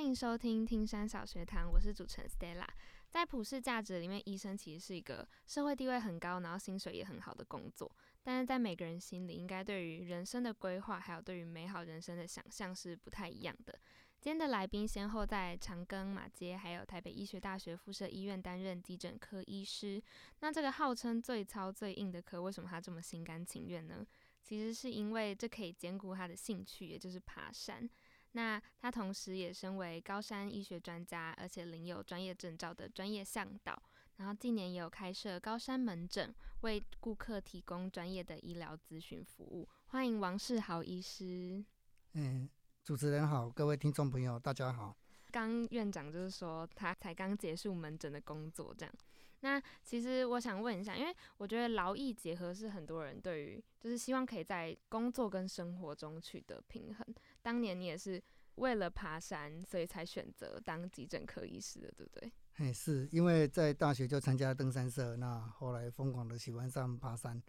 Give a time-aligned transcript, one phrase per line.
[0.00, 2.66] 欢迎收听听山小学堂，我是主持人 Stella。
[3.10, 7.94] 在普世价值里面，医生其实是一个社会地位很高，然后薪水也很好的工作。
[8.22, 13.78] 但是在每个人心里，应该对于人生的规划，还有对于美好人生的想象是不太一样的。
[14.22, 20.02] 今天的来宾先后在长庚、马街，还有台北医学大学附设医院担任急诊科医师。
[20.38, 24.02] 那这个号称最糙最硬的科，为什么他这么心甘情愿呢？
[24.42, 27.86] 其实是因为这可以兼顾他的兴趣，也就是爬山。
[28.32, 33.82] 那他同时也身为高山医学专家，而且领有专业证照的专业向导。
[34.16, 39.66] 然后近年也有开设高山门诊，为顾客提供专业的医疗咨询服务。
[39.86, 41.64] 欢迎王世豪医师。
[42.12, 42.48] 嗯，
[42.84, 44.94] 主持人好，各位听众朋友，大家好。
[45.30, 48.94] 刚院长就是说他才刚结束门诊的工作，这样。
[49.42, 57.06] 那其实我想问一下，因为我觉得劳逸结合是很多人对于就是希望可以在工作跟生活中取得平衡。
[57.42, 58.22] 当年你也是
[58.56, 62.32] 为了爬山，所以才选择当急诊科医师的，对不对？
[62.54, 67.42] 嘿，是因为在大学就参加登山社，那后来疯狂的喜欢上爬山。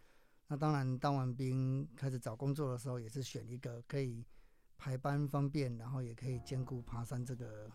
[0.47, 4.25] 那当然当完兵开始找工作的时候，也是选一个可以
[4.77, 7.71] 排班方便，然后也可以兼顾爬山这个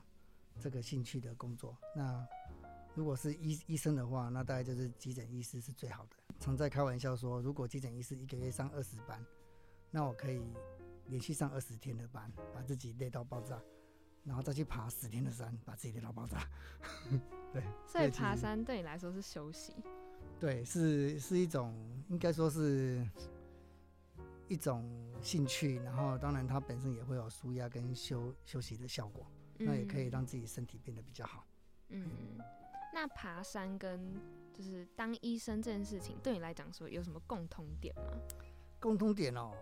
[0.60, 1.76] 这个兴趣的工作。
[1.94, 2.26] 那
[2.94, 6.16] 如果是医医生的话，那大概就是急诊医师是最好的。
[6.38, 9.22] 常在开玩笑说，如果急诊医师一个月上二十班，
[9.90, 10.40] 那我可以
[11.08, 13.60] 连续上二十天的班，把自己累到爆炸，
[14.24, 16.38] 然后再去爬十天的山，把自己累到爆炸。
[17.52, 19.74] 对，所以爬山对你来说是休息。
[20.38, 21.74] 对，是是一种，
[22.08, 23.08] 应该说是
[24.48, 24.84] 一种
[25.22, 25.76] 兴趣。
[25.76, 29.26] 然后，当然它本身也会有舒压跟休休息的效果，
[29.58, 31.46] 那也可以让自己身体变得比较好。
[31.88, 32.38] 嗯。
[32.92, 34.14] 那爬山跟
[34.54, 38.02] 就是当医生这件事情，对你来讲说有什么共通点吗？
[38.80, 39.52] 共通点哦，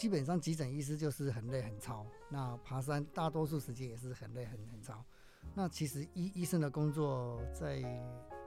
[0.00, 5.04] 基本上急诊医师就是很累很操，那爬山大多数时间也是很累很很操。
[5.54, 7.76] 那其实医医生的工作在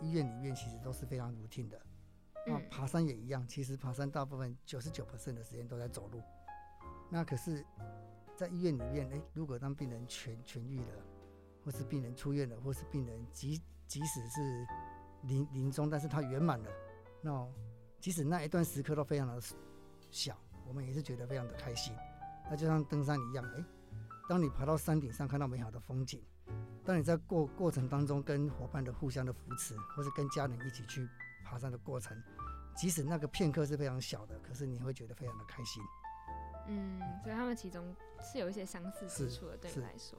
[0.02, 1.80] 医院里面其实都是非常 routine 的，
[2.48, 6.24] 那爬山也一样，其实爬山大部分九十九的时间都在走路。
[7.08, 7.64] 那可是，
[8.36, 11.06] 在医院里面，哎，如果当病人痊痊愈了，
[11.64, 14.66] 或是病人出院了，或是病人即即使是
[15.22, 16.72] 临临终，但是他圆满了，
[17.22, 17.48] 那
[18.00, 19.40] 即使那一段时刻都非常的
[20.10, 20.36] 小，
[20.68, 21.96] 我们也是觉得非常的开心。
[22.50, 23.64] 那就像登山一样，哎，
[24.28, 26.22] 当你爬到山顶上看到美好的风景，
[26.84, 31.08] 当你在过过程当中跟伙伴的互相的扶持，或是跟家人一起去
[31.46, 32.22] 爬山的过程，
[32.76, 35.82] 即使那个片刻是非常小的，可是你会觉得非常的开心。
[36.68, 40.18] 嗯，所以他们其中是有一些相似之处的，对你来说。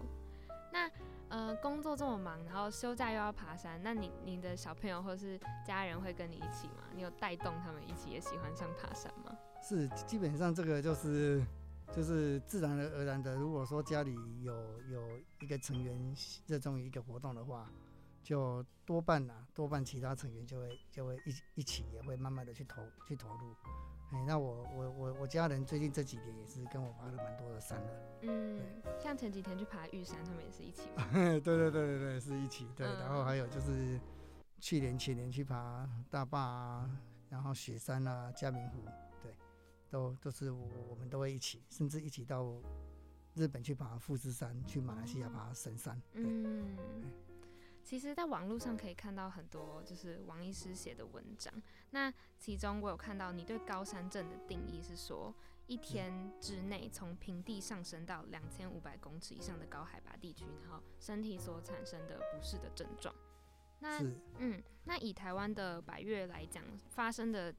[0.72, 0.90] 那
[1.28, 6.84] 呃，工作这么忙，然后休假又要爬山，那你你的小朋友或是家人会跟你一起吗？
[6.94, 9.36] 你有带动他们一起也喜欢上爬山吗？
[9.66, 11.42] 是，基本上这个就是
[11.90, 13.34] 就是自然而然的。
[13.34, 14.52] 如果说家里有
[14.90, 16.14] 有一个成员
[16.46, 17.70] 热衷于一个活动的话，
[18.22, 23.54] 就多半呐，多半其他成员就会就会一一起也会慢慢的去投去投入。
[24.12, 28.18] 哎，那我我我我家人最近这几年也是跟我爬了蛮多的山的。
[28.20, 28.60] 嗯，
[28.98, 30.90] 像前几天去爬玉山，他们也是一起。
[31.40, 32.68] 对对对对对，是一起。
[32.76, 33.98] 对，然后还有就是
[34.60, 36.90] 去年前年去爬大坝啊，
[37.30, 38.92] 然后雪山啊、嘉明湖，对，
[39.94, 42.52] 都都是我我们都会一起，甚至一起到
[43.34, 46.02] 日本去爬富士山，去马来西亚爬神山。
[46.14, 46.76] 嗯。
[47.84, 51.52] 其实，在网络上可以看到很多就是王医师写的文章。
[51.90, 55.32] 那其中我有看到你对高山症的定义是说，
[55.66, 63.14] 一天之内从平地上升到两千五百公尺以上的高海拔地区，然后身体所产生的不适的症状。
[63.80, 64.02] 那
[64.38, 67.54] 嗯，那以台湾的百越来讲，发生的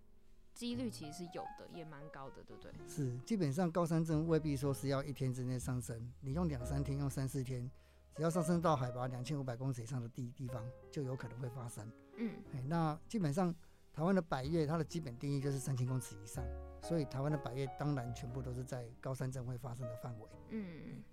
[0.55, 2.71] 几率其实是有的，也蛮高的，对不对？
[2.87, 7.69] 是，基本上高山症未必说是要一天之内上升，你用两三天，用三四天。
[8.15, 11.85] 只要上升到海拔两千五百公尺以上的地地方，就有可能会发生。
[12.15, 13.53] 嗯，哎，那基本上
[13.91, 16.41] 台湾的百越，它的基本定义就是三千公尺以上，
[16.81, 20.29] 所以台湾的百越当然全部都是在高山症会发生的范围。
[20.51, 21.03] 嗯，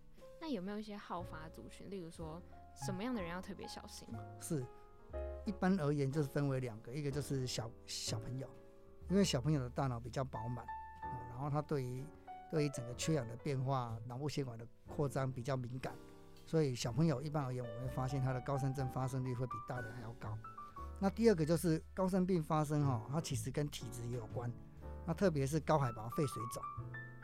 [0.40, 1.90] 那有没有一些好发族群？
[1.90, 2.40] 例如说
[2.86, 4.06] 什么样的人要特别小心？
[4.40, 4.64] 是，
[5.44, 8.48] 一般而言就是分为两个，一个就是小小朋友，
[9.08, 10.64] 因为小朋友的大脑比较饱满，
[11.30, 12.04] 然后他对于
[12.50, 15.94] 对于整个缺氧的变化、脑部血管的扩张比较敏感。
[16.44, 20.36] 所以小朋友一般而言，我们会发现他的高山症发生率会比大人还要高。
[20.98, 24.50] 那第二个就是高山病发生哈，它其实跟体质也有关。
[25.06, 26.62] 那特别是高海拔肺水肿，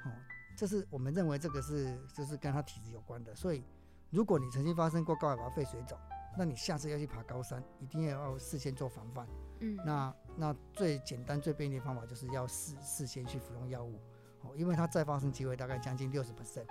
[0.05, 0.13] 哦，
[0.57, 3.35] 这是我们认为这个是就是跟他体质有关的。
[3.35, 3.65] 所以
[4.11, 5.97] 如果你曾经发生过高海拔肺水肿，
[6.37, 9.29] 那你下次要去爬高山，一定要要事先做防范。
[9.61, 14.01] 嗯，那那最简单最便利的方法就是要事事先去服用药物，
[14.43, 16.67] 哦，因为它再发生机会大概将近六十 percent。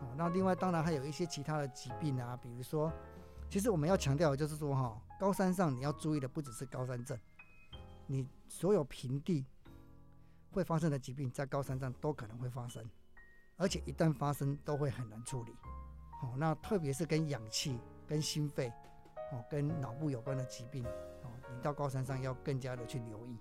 [0.00, 2.92] 哦，那另外当然还有一些其他的疾病啊，比如说，
[3.50, 7.18] 其实我们要强调的就是说哈，高山上你要注意的不只是高山症，
[8.06, 9.44] 你所有平地
[10.52, 12.84] 会发生的疾病在高山上都可能会发生，
[13.56, 15.52] 而且一旦发生都会很难处理。
[16.22, 18.72] 哦，那特别是跟氧气、跟心肺、
[19.32, 20.84] 哦跟脑部有关的疾病，
[21.22, 23.36] 哦，你到高山上要更加的去留意。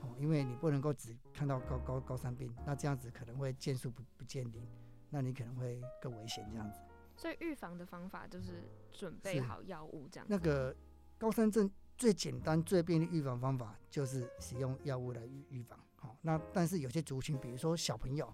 [0.00, 4.66] 哦，因为你不能够只看到高高高山病，那这样子可能会见树不不见林，
[5.10, 6.80] 那你可能会更危险这样子。
[7.16, 8.62] 所以预防的方法就是
[8.92, 10.32] 准备好药物这样子。
[10.32, 10.74] 那个
[11.18, 15.78] 高山症最简单、最便利预防方法就是使用药物来预预防。
[15.96, 18.32] 好、那但是有些族群，比如说小朋友，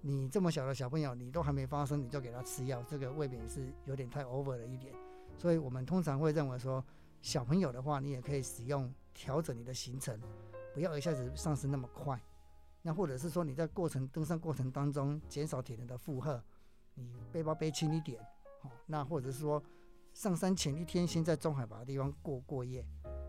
[0.00, 4.92] 你这么小的小朋友，你都还没发生，你就给他吃药，这个未免是有点太 over 了一点。
[5.36, 6.84] 所以我们通常会认为说，
[7.22, 10.18] 小朋友的话，你也可以使用调整你的行程，
[10.74, 12.20] 不要一下子上升那么快。
[12.82, 16.42] 那或者是说你在过程登山过程当中减少铁人的负荷，
[16.94, 18.20] 你背包背轻一点，
[18.62, 19.62] 哦，那或者是说
[20.14, 22.86] 上山前一天先在中海拔的地方过过夜，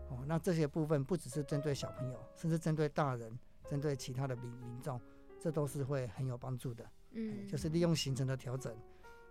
[0.08, 3.36] 哦，那这些部分不只是针对小朋友，甚至针对大人，
[3.68, 5.00] 针对其他的民民众，
[5.40, 6.88] 这都是会很有帮助的。
[7.10, 8.72] 嗯，就是利用行程的调整，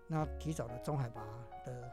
[0.08, 1.24] 那提早的中海拔
[1.64, 1.90] 的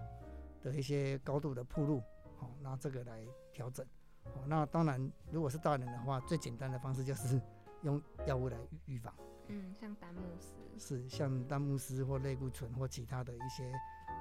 [0.65, 2.03] 的一些高度的铺路，
[2.39, 3.87] 好、那这个来调整。
[4.25, 7.39] 哦，那当然，如果是大人的话，最简单的方式就是
[7.83, 8.57] 用药物来
[8.87, 9.15] 预预防，
[9.49, 10.55] 嗯，像丹木斯。
[10.77, 13.71] 是像丹木斯或类固醇或其他的一些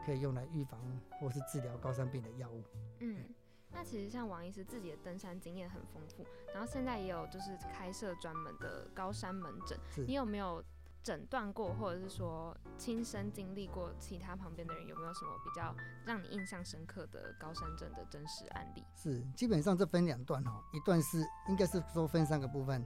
[0.06, 0.80] 可以用来预防
[1.20, 2.62] 或是治疗高山病的药物。
[3.00, 3.24] 嗯，
[3.72, 6.24] 那其实像王医师自己的登山经验很丰富，
[6.54, 10.64] 然后现在也有就是开设专门的高山门诊，是你有没有
[11.04, 18.82] 诊断过，或者是说亲身经历过其他旁边的人有没有什么比较让你印象深刻的高山症的真实案例？
[18.96, 21.20] 是，基本上这分两段哈，一段是
[21.50, 22.86] 应该是说分三个部分，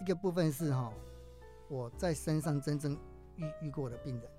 [0.00, 0.90] 一个部分是哈
[1.68, 2.98] 我在山上真正
[3.36, 4.30] 遇遇过的病人，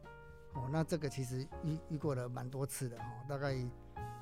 [0.54, 3.56] 哦，那这个其实遇遇过了蛮多次的哈，大概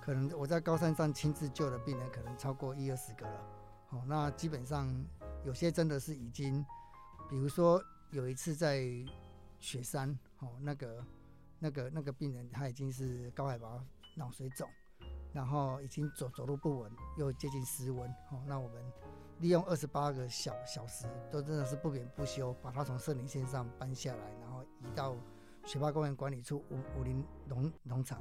[0.01, 3.39] 可能我在高山上亲自救的病人可能超过一二十个了，
[3.91, 4.93] 哦，那基本上
[5.45, 6.65] 有些真的是已经，
[7.29, 8.83] 比如说有一次在
[9.59, 11.05] 雪山，哦，那个
[11.59, 13.83] 那个那个病人他已经是高海拔
[14.15, 14.69] 脑水肿。
[15.31, 18.83] 然后已经走走路不稳，又接近失温，哦，那我们
[19.37, 25.15] 利用二十八个小小时，都真的是不眠不休，把他从圣林线上搬下来，然后移到
[25.65, 28.19] 雪霸公园管理处武武林农农场，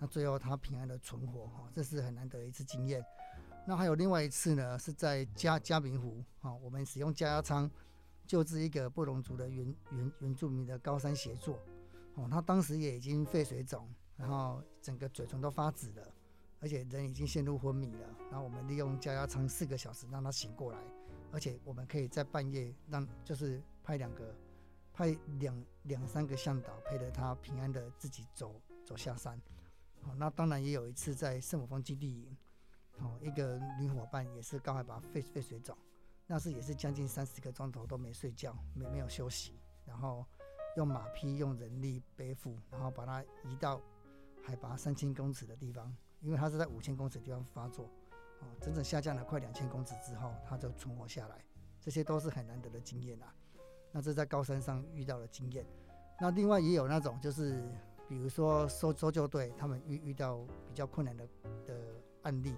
[0.00, 3.04] 那最后他平安的存活，哈、这是很难得一次经验。
[3.64, 7.70] 那还有另外一次呢，是在嘉嘉明湖，哈、我们使用加压舱
[8.28, 11.58] 救治一个布隆族的原原原住民的高山协作，
[12.14, 16.06] 哦，他当时也已经肺水肿，然后整个嘴唇都发紫了。
[16.60, 20.78] 而且人已经陷入昏迷了，然后我们利用加压舱四个小时让他醒过来，
[21.30, 24.34] 而且我们可以在半夜让就是派两个
[24.92, 29.40] 派两两三个向导陪着他平安的自己走走下山。
[30.02, 32.36] 哦、那当然也有一次在圣母峰基地营，
[32.98, 35.78] 哦，一个女伙伴也是刚好把肺肺水肿，
[36.28, 40.24] 那是也是将近三十个钟头都没睡觉，没没有休息，然后
[40.76, 43.80] 用马匹用人力背负，然后把它移到
[44.44, 45.92] 海拔三千公尺的地方。
[46.20, 47.84] 因为它是在五千公尺的地方发作，
[48.40, 51.44] 哦，整整下降了快两千公尺之后，它就存活下来，
[51.80, 53.32] 这些都是很难得的经验啊。
[53.92, 55.64] 那这在高山上遇到的经验，
[56.20, 57.62] 那另外也有那种就是，
[58.08, 60.38] 比如说搜搜救队他们遇遇到
[60.68, 61.28] 比较困难的
[61.64, 62.56] 的案例，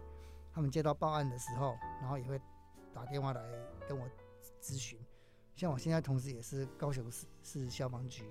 [0.51, 2.41] 他们接到报案的时候，然后也会
[2.93, 3.43] 打电话来
[3.89, 4.09] 跟我
[4.61, 4.99] 咨询。
[5.57, 8.25] 像我现在同时也是高雄市市消防局。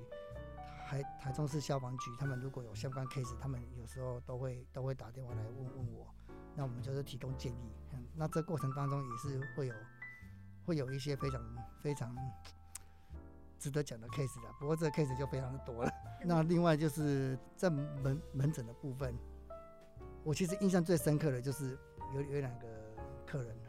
[0.88, 6.08] 台台中市消防局，他们如果有相关 case，他们有时候都会都会打电话来问问我，
[6.56, 7.72] 那我们就是提供建议。
[7.94, 9.74] 嗯，那这过程当中也是会有
[10.66, 11.40] 会有一些非常
[11.80, 12.16] 非常
[13.60, 15.92] 值得讲的 case 的，不过这个 case 就非常的多了。
[16.26, 19.16] 那另外就是在门门诊的部分，
[20.24, 21.78] 我其实印象最深刻的就是
[22.16, 22.68] 有有两个
[23.28, 23.56] 客人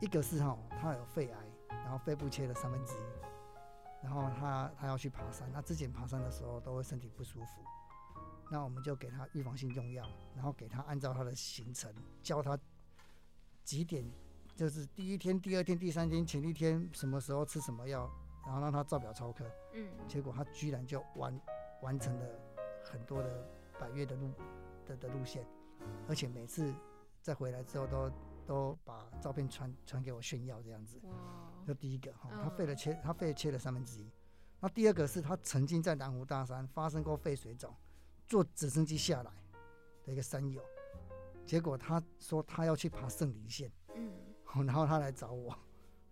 [0.00, 1.38] 一个是哈他有肺癌，
[1.68, 2.98] 然后肺部切了三分之一。
[4.00, 7.64] 然后他他要去爬山，他之前爬山的时候都会身体不舒服，
[8.48, 12.56] 那我们就给他预防性用药，然后给他按照他的行程教他
[13.64, 14.08] 几点，
[14.54, 18.08] 就是第一天、第二天、第三天前一天什么时候吃什么药，
[18.46, 19.44] 然后让他照表操课。
[19.74, 21.40] 嗯，结果他居然就完
[21.82, 22.26] 完成了
[22.84, 23.48] 很多的
[23.80, 24.32] 百越的路
[24.86, 25.44] 的的路线，
[26.08, 26.72] 而且每次
[27.20, 28.08] 再回来之后都
[28.48, 30.98] 都把照片传传给我炫耀这样子。
[31.02, 31.12] 哇，
[31.66, 34.10] 这第一个哈，嗯他肺了切，他肺切了三分之一。
[34.58, 37.72] 那第二个是他曾经在南湖大山发生过肺水肿，
[38.26, 39.30] 坐直升机下来
[40.02, 40.62] 的一个山友，
[41.44, 44.10] 结果他说他要去爬圣林线，嗯，
[44.64, 45.54] 然后他来找我，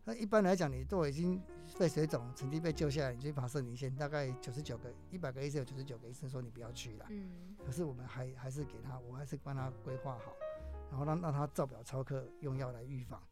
[0.04, 7.06] 那一般来讲，你都已经肺水肿，曾经被救下来，你去爬圣林线，大概九十九个、一百个医生有九十九个医生说你不要去了。
[7.08, 10.32] 嗯，可是我们还还是给他，我还是帮他规划好，
[10.90, 13.22] 然后让让他照表操课，用药来预防。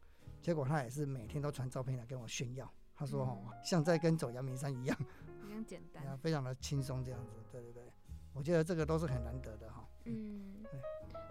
[0.41, 4.97] 结果他也是每天都传照片来跟我炫耀，他说哦，像在跟走阳明山一样，
[5.41, 6.17] 非常简单。
[6.19, 7.31] 非常的轻松这样子。
[7.51, 7.83] 对对对，
[8.33, 9.87] 我觉得这个都是很难得的哈。
[10.03, 10.63] 嗯，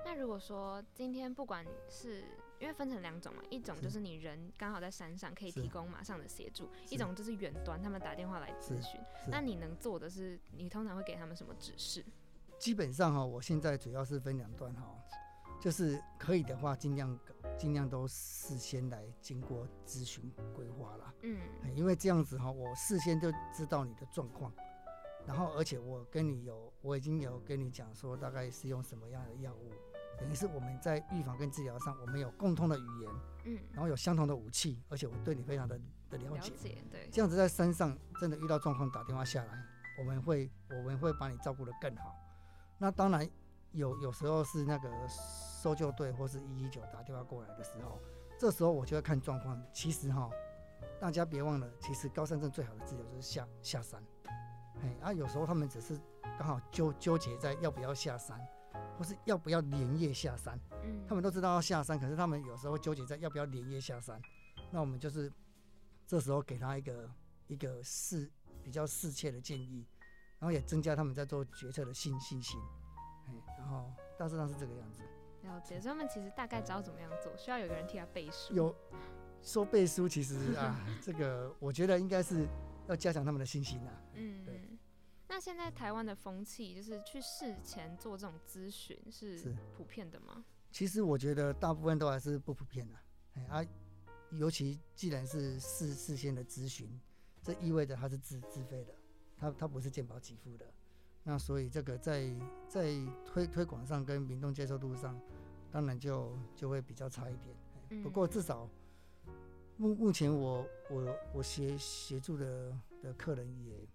[0.04, 2.25] 那如果说今天不管是
[2.59, 9.00] 因为分成两种嘛，一种就是你人刚好在山上可以提供马上的协助，一种就是远端他们打电话来咨询。
[9.28, 12.04] 那你能做的是，你通常会给他们什么指示？
[12.59, 14.99] 基本上哈，我现在主要是分两段哈，
[15.64, 17.18] 就是可以的话，尽量
[17.56, 21.14] 尽量都事先来经过咨询规划啦。
[21.23, 21.38] 嗯，
[21.75, 24.52] 因为这样子哈，我事先就知道你的状况。
[25.26, 29.71] 然后，而且我跟你有，我已经有跟你讲说，大概是用什么样的药物，
[30.21, 33.11] 等于是我们在预防跟治疗上，我们有共通的语言，
[33.44, 35.80] 嗯，然后有相同的武器，而且我对你非常的
[36.11, 39.64] 的了解，了解，对，这样子在山上真的遇到状况打电话下来，
[39.99, 42.14] 我们会我们会把你照顾得更好。
[42.76, 43.26] 那当然
[43.73, 44.90] 有有时候是那个
[45.64, 47.99] 搜救队或是一一九打电话过来的时候，
[48.38, 49.59] 这时候我就会看状况。
[49.73, 50.28] 其实哈，
[51.00, 54.04] 大家别忘了，其实高山症最好的治疗就是下下山。
[54.83, 55.99] 哎，啊，有时候他们只是
[56.38, 58.38] 刚好纠纠结在要不要下山，
[58.99, 60.61] 或是要不要连夜下山。
[60.83, 64.21] 嗯，他们都知道要下山，可是他们有时候纠结在要不要连夜下山。
[64.71, 65.33] 那我们就是
[66.06, 67.11] 这时候给他一个
[67.47, 68.30] 一个适
[68.62, 69.87] 比较适切的建议，
[70.38, 72.61] 然后也增加他们在做决策的信信心。
[73.28, 75.00] 哎，然后大致上是这个样子。
[75.45, 78.53] 了解，所以他们其实大概知道怎么样做，需要有个人替他背书。
[78.53, 78.75] 有
[79.43, 82.49] 说背书，其实啊， 这个我觉得应该是。
[82.87, 83.91] 要加强他们的信心呐。
[84.13, 84.61] 嗯，对。
[85.27, 90.45] 那现在台湾的风气，就是去事前做这种咨询，是普遍的吗？
[90.71, 92.95] 其实我觉得大部分都还是不普遍的。
[93.37, 93.67] 哎啊，
[94.33, 97.01] 尤其既然是事事先的咨询，
[97.43, 98.95] 这意味着它是自自费的，
[99.39, 100.67] 它它不是健保给付的。
[101.25, 102.33] 那所以这个在
[102.69, 102.95] 在
[103.26, 105.21] 推推广上跟民众接受度上，
[105.73, 108.02] 当然就就会比较差一点。
[108.02, 108.69] 不过至少。
[109.76, 113.88] 目目前我我我协协助的的客人也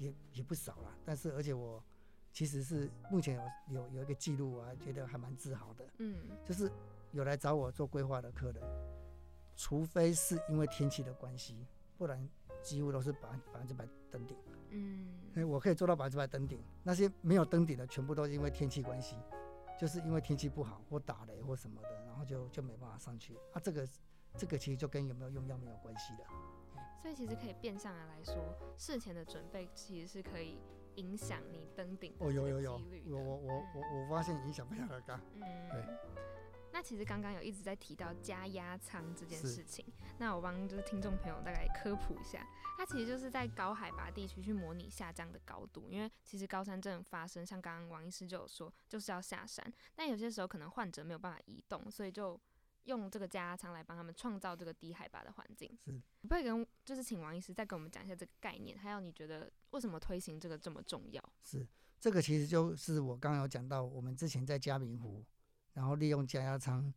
[0.00, 1.80] 也也不少了，但是而且我
[2.32, 5.86] 其实是目前有有有一个记录，我还觉得还蛮自豪的。
[5.98, 6.68] 嗯，就是
[7.12, 8.60] 有来找我做规划的客人，
[9.54, 11.64] 除非是因为天气的关系，
[11.96, 12.28] 不然
[12.62, 14.36] 几乎都是百百分之百登顶。
[14.70, 16.62] 嗯，我可以做到百分之百登顶。
[16.82, 19.16] 那些没有登顶的，全部都是因为天气关系，
[19.78, 23.36] 就是因为天气不好或打雷或什么的，然后就就没办法上去。
[23.52, 23.86] 啊，这个。
[24.38, 26.24] 这个其实就跟有没有用药没有关系的，
[27.02, 28.36] 所以其实可以变相的来说，
[28.76, 30.56] 事前的准备其实是可以
[30.94, 35.20] 影响你登顶哦，有有有，我我我我我发现影响非常的大。
[35.34, 35.84] 嗯，对。
[36.72, 39.84] 那其实刚刚有一直在提到加压舱这件事情，
[40.18, 42.46] 那我帮就是听众朋友大概科普一下，
[42.76, 52.40] 它其实就是在高海拔地区去模拟下降的高度，因为其实高山症发生，像刚刚王医师就有说，就是要下山，但有些时候可能患者没有办法移动，所以就。
[52.84, 55.92] 用这个加压舱来帮他们创造这个低海拔的环境，是。
[56.22, 61.22] 不可以跟就是请王医师再跟我们讲一下这个概念，还有你觉得为什么推行这个这么重要？
[61.42, 61.64] 是，
[62.00, 65.22] 这个其实就是我刚刚有讲到，我们之前在嘉明湖，
[65.72, 66.92] 然后利用加压舱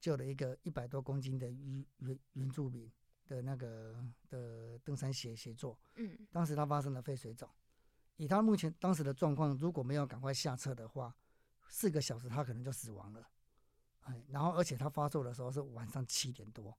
[0.00, 2.90] 救了一个一百多公斤的原原原住民
[3.26, 7.48] 的那个的登山协协作，嗯，当时他发生了肺水肿，
[8.16, 11.16] 以他目前当时的状况，如果没有赶快下车的话，
[11.68, 13.28] 四个小时他可能就死亡了。
[14.02, 16.76] 哎，然后而且他发作的时候是晚上七点多，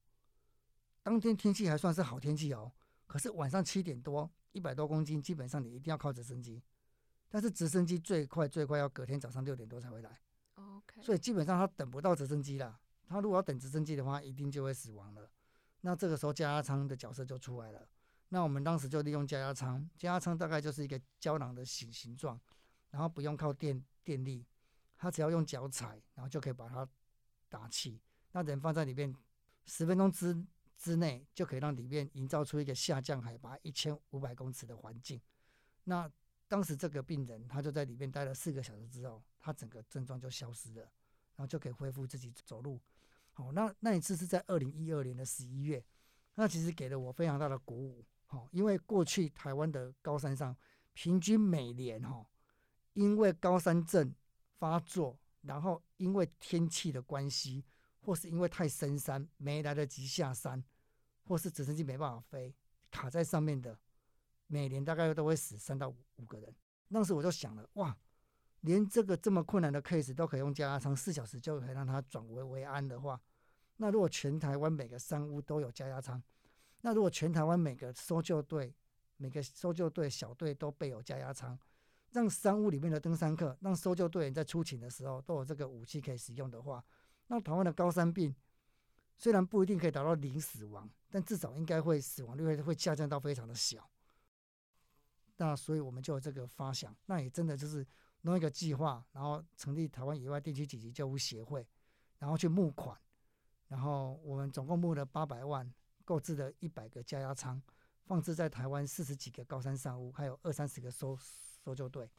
[1.03, 2.71] 当天天气还算是好天气哦。
[3.05, 6.61] 可是晚上七点多，一百多公斤，基本上你一定要靠直升机。
[7.29, 10.19] 但是直升机最快最快要隔天早上六点多才会来。
[11.01, 12.79] 所以基本上他等不到直升机了。
[13.07, 15.29] 他如果要等直升机的话，一定就会死亡了。
[15.81, 17.87] 那这个时候加压舱的角色就出来了。
[18.29, 22.39] 那我们当时就利用加压舱，加压舱大概就是一个胶囊的形形状，
[22.91, 24.45] 然后不用靠电电力，
[24.97, 26.87] 它只要用脚踩，然后就可以把它。
[27.49, 28.01] 打气，
[28.33, 29.15] 那人放在里面
[29.65, 35.21] 十分钟之之内，就可以让里面营造出一个下降海拔一千五百公尺的环境。
[35.85, 36.11] 那
[36.47, 42.79] 当时这个病人他就在里面待了四个小时之后，他整个症状就消失了，然后就可以恢复自己走路。
[43.33, 45.83] 好，那那一次是在二零一二年的十一月，
[46.35, 48.05] 那其实给了我非常大的鼓舞。
[48.25, 50.55] 好，因为过去台湾的高山上
[50.93, 52.27] 平均每年哈，
[52.93, 54.13] 因为高山症
[54.57, 55.17] 发作。
[55.43, 57.63] 然后因为天气的关系，
[58.01, 60.61] 或是因为太深山没来得及下山，
[61.23, 62.53] 或是直升机没办法飞，
[62.91, 63.79] 卡在上面的，
[64.47, 66.53] 每年大概都会死三到五个人。
[66.91, 67.95] 当时我就想了，哇，
[68.61, 73.21] 连这个这么困难的 case 都可以用加压舱四小时就可以让它转危为安的话，
[73.75, 76.21] 那如果全台湾每个山屋都有加压舱，
[76.81, 78.73] 那如果全台湾每个搜救队、
[79.17, 81.59] 每个搜救队小队都备有加压舱，
[82.11, 86.83] 让山屋里面的登山客、让搜救队员在出勤的时候都有这个武器可以使用的话，
[87.27, 88.33] 那台湾的高山病
[89.17, 93.89] 虽然不一定可以达到零死亡，但至少应该会死亡率会会下降到非常的小。
[95.37, 97.85] 那所以我们就有这个发想，那也真的就是
[98.21, 101.65] 弄一个计划，然后成立台湾野外地区紧急救护协会，
[102.17, 102.99] 然后去募款，
[103.67, 105.71] 然后我们总共募了八百万，
[106.03, 107.61] 购置了一百个加压舱，
[108.03, 111.15] 放置在台湾四十几个高山上屋，还有二三十个搜
[111.63, 112.09] 搜救队。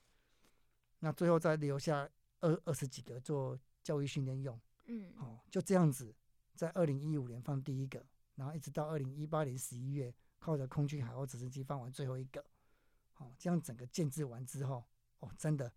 [1.00, 2.08] 那最后再留下
[2.40, 6.14] 二二十几个做教育训练用，嗯，哦，就这样子，
[6.54, 8.04] 在二零一五年放第一个，
[8.36, 12.44] 然后一直到二零一八年十一月，靠着空军海鸥直升机放完最后一个。
[13.18, 14.84] 哦，这样整个建制完之后，
[15.20, 15.72] 哦，真的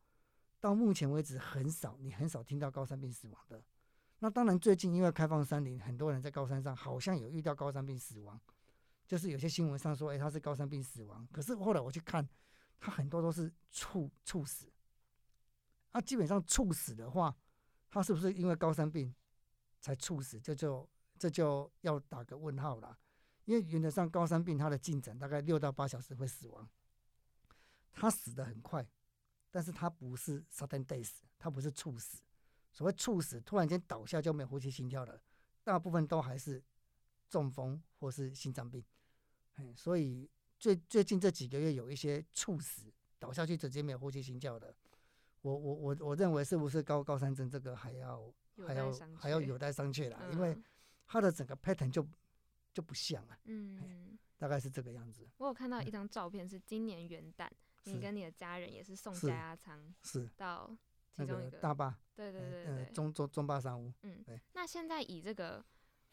[0.60, 3.64] 到目前为止很少，你很少听到高山病死亡的。
[4.20, 8.40] 那当然，最近因为开放山林，很多人在高山上好像有遇到高山病死亡，
[9.08, 11.28] 就是有些新闻上说，哎，他是高山病死亡。
[11.32, 12.28] 可是后来我去看，
[12.80, 14.72] 他很多都是猝猝死。
[15.92, 17.36] 那基本上猝死的话，
[17.90, 19.14] 他是不是因为高山病
[19.80, 20.40] 才猝死？
[20.40, 22.96] 这就这就要打个问号了。
[23.46, 26.70] 因为原则上高山病它的进展大概六到八小时会死亡。
[27.94, 28.86] 他死的很快，
[29.50, 32.22] 但是他不是 sudden death，他不是猝死。
[32.72, 35.22] 所谓猝死，突然间倒下就没有呼吸心跳了，
[35.64, 36.64] 大部分都还是
[37.30, 38.84] 中风或是心脏病。
[39.58, 42.84] 嗯，所以最最近这几个月有一些猝死
[43.20, 44.74] 倒下去直接没有呼吸心跳的，
[45.42, 48.34] 我我我我认为是不是高高山症这个还要
[48.66, 50.58] 还要还要有待商榷啦，因为
[51.06, 52.08] 它的整个 pattern 就
[52.74, 53.38] 就不像啊。
[53.44, 55.28] 嗯，大概是这个样子。
[55.38, 57.50] 我有看到一张照片，是今年元旦。
[57.86, 60.76] 你跟你的家人也是送加压舱，是到
[61.16, 64.40] 其中一个大坝，对对对对，中中中坝商务，嗯，对。
[64.54, 65.64] 那现在以这个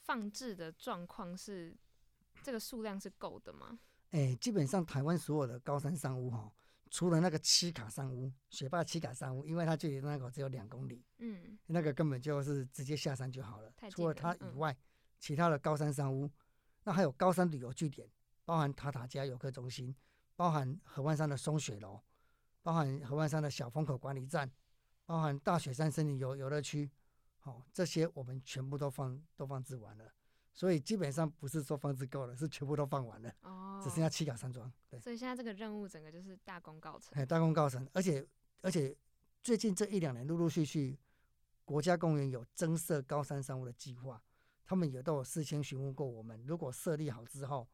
[0.00, 1.76] 放置的状况是，
[2.42, 3.78] 这个数量是够的吗？
[4.10, 6.50] 哎，基本上台湾所有的高山商屋哈，
[6.90, 13.72] 除了那个七卡山屋，雪霸七卡山屋，因为它距离那个只有两公里，嗯，那个根本就是直接下山就好了。
[13.90, 14.74] 除了它以外，
[15.18, 16.30] 其他的高山山屋，
[16.84, 18.10] 那还有高山旅游据点，
[18.44, 19.94] 包含塔塔加游客中心。
[20.38, 22.00] 包含合欢山的松雪楼，
[22.62, 24.48] 包含合欢山的小风口管理站，
[25.04, 26.88] 包含大雪山森林游游乐区，
[27.38, 30.08] 好，这些我们全部都放都放置完了，
[30.54, 35.00] 所以基本上不是说放置够了，是全部都放完了，哦，只剩下七角山庄，对。
[35.00, 38.24] 所以现在这个任务整个就是大功告成，哎，大功告成，而且
[38.62, 38.96] 而且
[39.42, 40.96] 最近这一两年陆陆续续，
[41.64, 44.22] 国家公园有增设高山商务的计划，
[44.64, 47.68] 他们也都有事先询问过我们，如果设立好之后。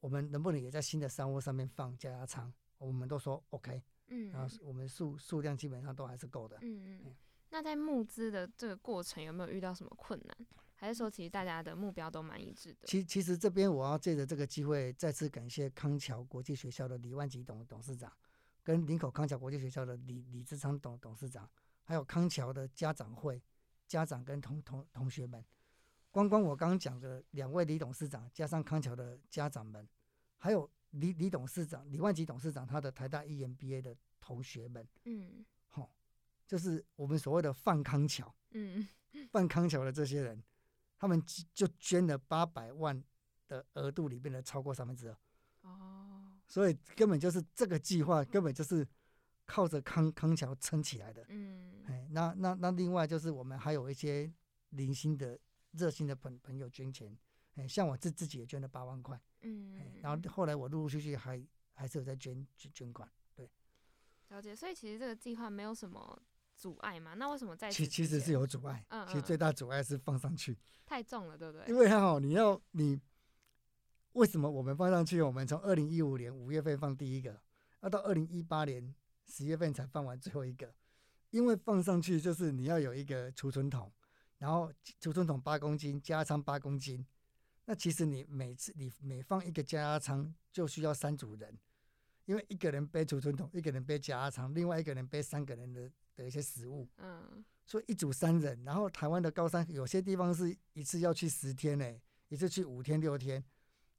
[0.00, 2.52] 我们能不能也在新的商务上面放加压仓？
[2.78, 7.16] 我们都说 OK，嗯，然后我们数数量基本上都还是够的，嗯嗯。
[7.50, 10.36] 那在募资的这个过程有没有遇到什么困难？
[10.74, 12.86] 还是说其实大家的目标都蛮一致的？
[12.86, 18.12] 其其实这边我要借着这个机会再次感谢康桥国际学校的李万吉董董事长，
[18.62, 21.50] 跟林口康桥国际学校的李李志昌董董事长，
[21.82, 23.42] 还有康桥的家长会
[23.88, 25.44] 家长跟同同同学们。
[26.18, 29.88] 光光我刚刚讲的两位李董事长，加上康桥的家长们，
[30.36, 35.88] 还有李李董事长、李万吉董事长他的台大 EMBA 的同学们，嗯，好，
[36.44, 38.88] 就是我们所谓的范康桥，嗯，
[39.30, 40.42] 范康桥的这些人，
[40.98, 41.22] 他们
[41.54, 43.00] 就捐了八百万
[43.46, 45.16] 的额度里面的超过三分之二，
[45.70, 48.84] 哦，所以根本就是这个计划根本就是
[49.46, 54.28] 靠着康康桥撑起来的，嗯，哎，那那那另外就是我们还有一些
[54.70, 55.38] 零星的。
[55.78, 57.16] 热心的朋朋友捐钱，
[57.54, 61.40] 哎，像我自自己也捐了八万块，嗯，然后后来我陆陆续续还
[61.72, 63.48] 还是有在捐捐捐款，对，
[64.28, 64.54] 了解。
[64.54, 66.20] 所以其实这个计划没有什么
[66.56, 67.14] 阻碍嘛？
[67.14, 71.66] 那为什么在其其实是有阻碍，嗯，其实最大阻碍是放上去太重了，对不对？
[71.68, 73.00] 因为哈，你要你
[74.12, 75.22] 为什么我们放上去？
[75.22, 77.40] 我们从二零一五年五月份放第一个，
[77.80, 78.94] 要到二零一八年
[79.26, 80.74] 十月份才放完最后一个，
[81.30, 83.92] 因为放上去就是你要有一个储存桶。
[84.38, 87.04] 然后储存桶八公斤，加压舱八公斤，
[87.64, 91.58] 那其实你每次你每放一个加压仓就需要三组人，
[92.24, 98.62] 因为一个人背储存桶，一个人背加压仓，另外一个人背三个人的的一些食物，嗯，所以一组三人。
[98.64, 103.44] 然后台湾的高山有些地方是一次要去十天呢，一次去五天六天，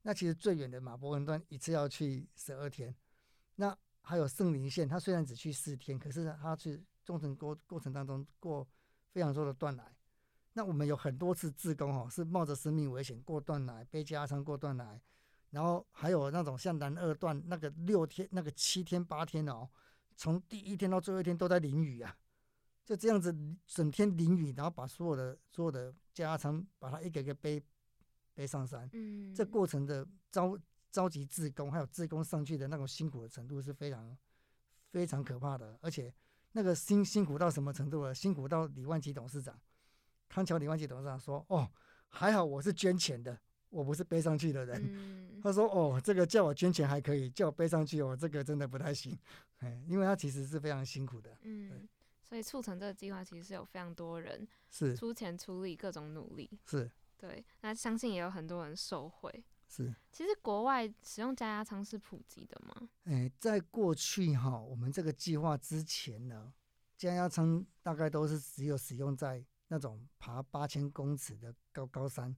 [0.02, 2.94] 那其实最远的马博文段一次要去十二天，
[3.56, 8.66] 那还有圣林线，它虽然只去四天，可是它去中程过过程当中过
[9.12, 9.92] 非常多的断崖。
[10.52, 15.00] 那我们有很多次自工哦，是冒着生命危险过断奶，背加仓过断奶，
[15.50, 19.68] 然后还有那种像南二段那个六天、那个七天、八天哦，
[20.16, 22.16] 从第一天到最后一天都在淋雨啊，
[22.84, 23.34] 就这样子
[23.66, 27.62] 整天淋雨，然后把所有的所有的加仓把它一个个背
[28.34, 28.90] 背上山。
[28.92, 30.58] 嗯，这过程的召
[30.90, 34.16] 召集自工，还有自工上去的那种辛苦的程度是非常
[34.90, 36.12] 非常可怕的，而且
[36.52, 38.12] 那个辛辛苦到什么程度了？
[38.12, 39.56] 辛苦到李万吉董事长，
[40.30, 41.68] 康桥李万吉董事长说：“哦，
[42.08, 43.36] 还好我是捐钱的，
[43.68, 44.80] 我不是背上去的人。
[44.88, 49.18] 嗯他说：“哦，这个叫我捐钱还可以，叫我背上去我，这个真的不太行。”
[49.58, 51.88] 哎，因为他其实是非常辛苦的，嗯，
[52.22, 56.48] 所以促成这个计划其实是有非常多人是出钱出力，各种努力。
[56.64, 56.88] 是
[57.18, 59.44] 对，那相信也有很多人受惠。
[59.68, 59.92] 是。
[60.12, 62.88] 其实国外使用加压舱是普及的吗？
[63.04, 66.52] 哎，在过去哈，我们这个计划之前呢，
[66.96, 72.36] 加压舱大概都是只有使用在那种爬八千公尺的高高山，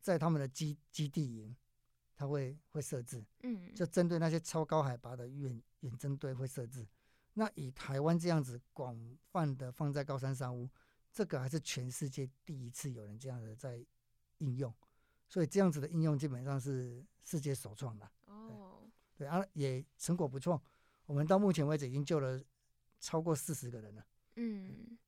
[0.00, 1.56] 在他们的基基地营，
[2.14, 6.86] 他会会设置，嗯，就针对那些超高海拔的远远征队会设置。
[7.32, 8.94] 那以台湾这样子广
[9.30, 10.68] 泛的放在高山上屋，
[11.10, 13.82] 这个还是全世界第一次有人这样的在
[14.38, 14.72] 应用，
[15.26, 18.10] 所以这样子的应用基本上是世界首创的。
[18.26, 20.62] 哦，对啊，也成果不错。
[21.06, 22.42] 我们到目前为止已经救了
[23.00, 24.06] 超过四十个人了。
[24.34, 24.98] 嗯，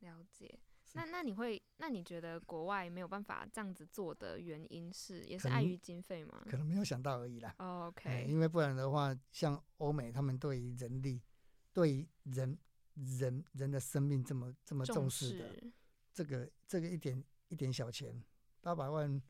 [0.00, 0.58] 了解。
[0.92, 6.42] 那那你会，那你觉得国外没有办法这样子做的原因是，也是碍于经费吗？
[6.50, 7.54] 可能没有想到而已啦。
[7.58, 11.22] 哦哎 OK，因为不然的话，像欧美他们对于人力、
[11.72, 12.58] 对于人
[12.94, 15.72] 人人的生命这么这么重视的，视
[16.12, 18.22] 这个这个一点一点小钱，
[18.60, 19.22] 八百万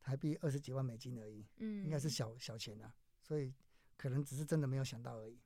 [0.00, 2.94] 台币二十几万美金而已，嗯，应该是小小钱啊。
[3.20, 3.52] 所以
[3.96, 5.38] 可能只是真的没有想到而已。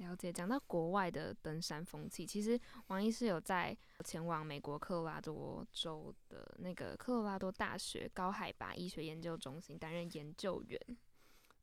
[0.00, 10.80] 了解，讲到国外的登山风气，其实王医师有在前往美国科罗拉多州的那个科罗拉多大学高海拔医学研究中心担任研究员。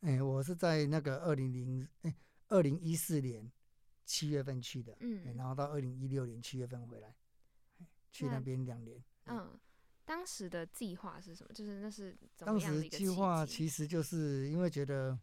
[0.01, 2.15] 哎、我是在那个二零零哎
[2.49, 3.51] 二零一四年
[4.05, 7.15] 七月份去的，哎嗯然后到二零一六年七月份回来，
[7.79, 9.03] 哎去那那边两年。
[9.25, 9.59] 嗯，
[10.05, 11.51] 当时的计划是什么？
[11.53, 15.17] 就是那是怎当时计划其实就是因为觉得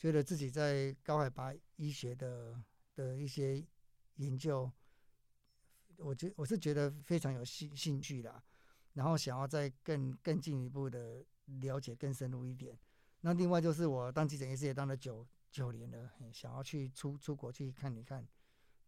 [0.00, 2.58] 觉得自己在高海拔医学的
[2.96, 3.62] 的一些
[4.16, 4.72] 研究，
[5.98, 8.42] 我觉我是觉得非常有兴兴趣啦，
[8.94, 11.22] 然后想要再更更进一步的
[11.60, 12.78] 了解更深入一点。
[13.20, 18.26] 那另外就是我当急诊医师也当了九九年了，想要去出出国去看一看，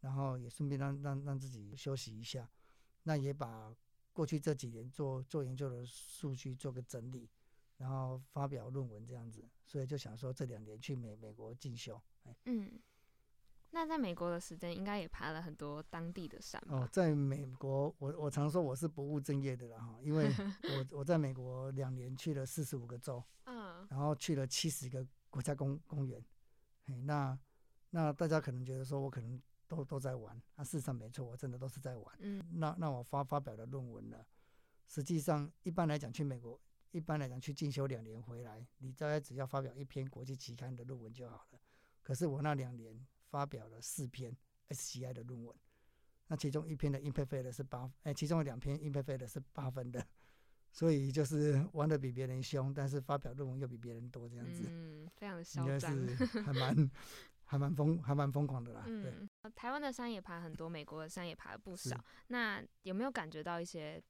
[0.01, 2.51] 然后也顺便让让让自己休息一下，
[3.03, 3.77] 那也把
[4.15, 7.29] 过去这几年做做研究的数据做个整理，
[7.83, 12.01] 然后发表论文这样子，所以就想说这两年去美美国进修。
[12.23, 12.81] 哎嗯，
[13.73, 16.77] 那在美国的时间应该也爬了很多当地的山吧？
[16.77, 20.31] 哦，在美国，我我常说我是不务正业的了哈，因为
[20.93, 26.25] 我我在美国两年去了四十五个州，嗯然后去了七十个国家公公园。
[26.85, 27.37] 嘿，那
[27.91, 32.17] 那大家可能觉得说我可能都都在玩，那、事实上没错，我真的都是在玩。
[32.21, 34.25] 嗯那那我发发表的论文呢，
[34.87, 36.61] 实际上一般来讲去美国，
[36.93, 41.61] 一般来讲去进修两年回来，你大概只要发表一篇国际期刊的论文就好了。
[42.03, 44.37] 可是我那两年发表了四篇
[44.69, 45.57] SCI 的论文，
[46.29, 50.07] 那其中一篇的 impact factor 是八，哎，其中有两篇 impact factor 是八分的，
[50.71, 56.17] 所以就是玩的比别人凶，但是发表论文又比别人多，这样子，嗯，非常的应该嚣张。
[56.17, 56.91] 是还蛮
[57.45, 58.83] 还蛮疯还蛮疯狂的啦。
[58.87, 62.03] 对，嗯，呃台湾的山也爬很多，美国的山也爬了不少。
[62.29, 64.03] 那有没有感觉到一些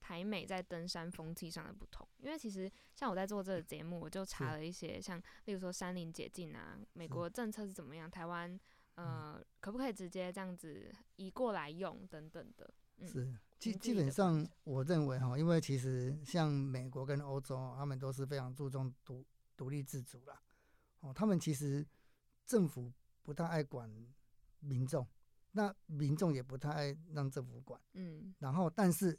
[0.00, 2.08] 台美在登山风气上的不同？
[2.18, 8.58] 因为其实像我在做这个节目，我就查了一些，像例如说山林解禁啊，美国政策是怎么样，台湾
[8.96, 12.70] 呃、可不可以直接这样子移过来用等等的。
[12.98, 19.24] 嗯，是，基基本上我认为哈，因为其实像美国跟欧洲，他们都是非常注重独
[19.56, 20.42] 独立自主啦。
[21.00, 21.86] 哦，他们其实
[22.44, 23.90] 政府不太爱管
[24.58, 25.06] 民众，
[25.52, 27.80] 那民众也不太爱让政府管。
[27.94, 29.18] 嗯然后，但是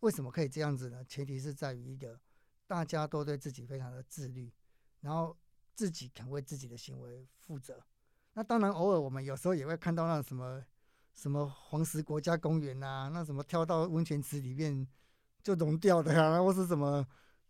[0.00, 1.04] 为什么可以这样子呢？
[1.04, 2.18] 前提是在于一个
[2.66, 4.52] 大家都对自己非常的自律，
[5.00, 5.36] 然后
[5.74, 7.82] 自己肯为自己的行为负责。
[8.32, 10.64] 那当然，偶尔我们有时候也会看到那什么
[11.14, 14.86] 什么黄石国家公园啊，那什么跳到温泉池里面
[15.42, 17.06] 就融掉的啊，或是什么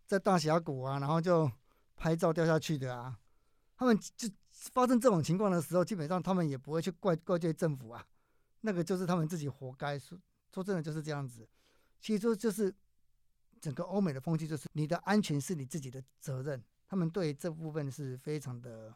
[0.07, 1.51] 在大峡谷啊，然后就
[1.97, 3.19] 拍照掉下去的啊，
[3.77, 8.05] 他们就发生这种情况的时候，基本上他们也不会去怪怪罪政府啊，
[8.63, 9.99] 那个就是他们自己活该。
[9.99, 10.19] 说
[10.53, 11.49] 说真的就是这样子。
[12.01, 12.75] 其实就是
[13.61, 18.95] 整个欧美的风气，就是你的安全是你自己的责任，他们对这部分是非常的、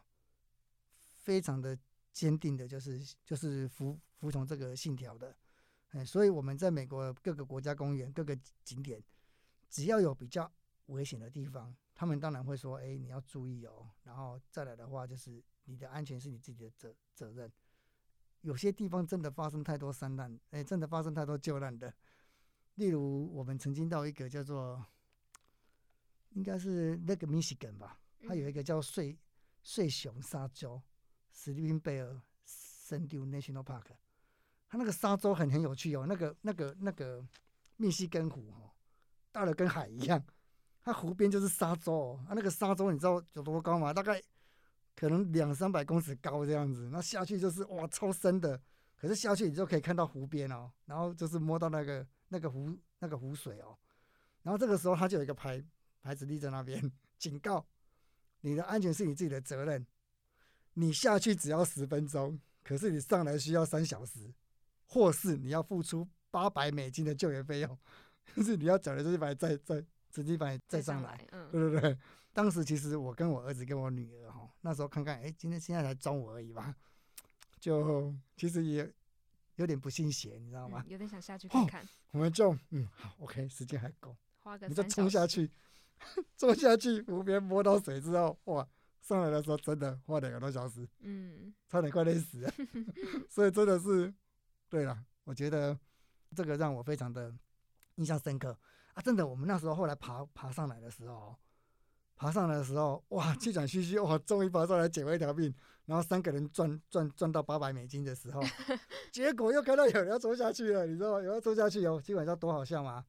[1.21, 1.77] 非常的
[2.11, 5.35] 坚定的，就是就是服服从这个信条的。
[5.89, 9.01] 哎，所以我们在美国各个国家公园、各个景点，
[9.69, 10.51] 只要有比较
[10.87, 17.49] 危险的地方，他们当然会说：“哎，你要注意哦。”然后再来的话，就是你的安全是你自己的责责任。
[18.41, 21.93] 有些地方真的发生太多山难，哎，真的发生太多救难的。
[22.75, 24.85] 例如，我们曾经到一个叫做
[26.31, 29.17] 应该是那个 Michigan 吧，它有一嗯个叫睡
[29.63, 30.81] 睡熊沙洲
[31.33, 33.85] （Sleeping Bear Sandy National Park）。
[34.67, 37.25] 它那个沙洲很很有趣哦，那个那个那个
[37.77, 38.71] 密西根湖哦，
[39.31, 40.21] 大的跟海一样，
[40.83, 43.93] 它湖边就是沙洲哦，它那个沙洲你知道有多高吗？
[43.93, 44.21] 大概
[44.95, 48.59] 可能两三百公尺高这样子，那下去就是哇超深的，
[48.97, 53.77] 可是下去你就可以看到湖边哦，然后就是摸到那个那个湖那个湖水哦，
[54.43, 55.63] 然后这个时候他就有一个牌
[56.01, 57.65] 牌子立在那边，警告
[58.41, 59.85] 你的安全是你自己的责任，
[60.73, 64.33] 你下去只要十分钟，可是你上来需要三小时，
[64.87, 67.77] 或是你要付出八百美金的救援费用，
[68.35, 71.97] 就是你要缴的就是把你再再直接把你再上来。，嗯对对对，
[72.33, 76.75] 当时其实我跟我儿子跟我女儿哈，那时候看看，哎、今天现在才中午而已吧，
[77.59, 78.93] 就其实也
[79.55, 80.83] 有点不信邪，你知道吗？
[80.85, 85.51] 嗯有点想下去哦看看，我们就嗯好，OK，时间还够，花个我们就三小时，冲下去，
[86.37, 88.67] 冲下去湖边摸到水之后，哇，
[89.01, 92.53] 上来的时候真的花两个多小时，嗯差点快累死了，
[93.29, 94.13] 所以真的是，
[94.69, 95.77] 对了，我觉得
[96.35, 97.33] 这个让我非常的
[97.95, 98.57] 印象深刻
[98.93, 99.01] 啊！
[99.01, 101.35] 真的，我们那时候后来爬爬上来的时候，
[102.15, 105.53] 爬上来的时候，哇，气喘吁吁，哇，终于爬上来捡回一条命，
[105.85, 108.41] 然后三个人赚赚赚到八百美金的时候，
[109.11, 111.17] 结果又看到有人要冲下去了，你知道吗？
[111.17, 113.05] 有人要冲下去哦，基本上多好笑吗？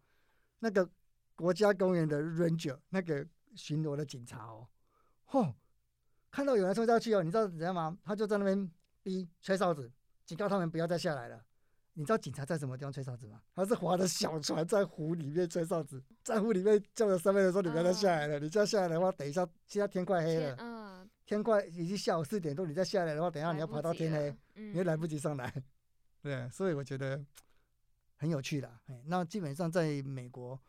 [0.59, 0.89] 那个
[1.35, 4.67] 国家公园的 ranger 那个巡逻的警察哦，
[5.27, 5.55] 吼、
[6.31, 7.97] 看到有人冲下去哦，你知道怎样吗？
[8.05, 8.71] 他就在那边
[9.03, 9.89] 逼吹哨子，
[10.25, 11.46] 警告他们不要再下来了。
[11.99, 13.41] 你知道警察在什么地方吹哨子吗？
[13.55, 25.51] 他是划着小船在湖里面吹哨子，在湖里面叫着身边人说：“你不要再下来了，你再下来的话，等一下现在天快黑了，嗯，天快已经下午四点多，你再下来的话，等一下你要爬到天黑，，嗯，你又来不及上来。
[26.21, 27.25] 对，所以我觉得
[28.17, 28.79] 很有趣啦。
[28.89, 30.61] 哎，那基本上在美国，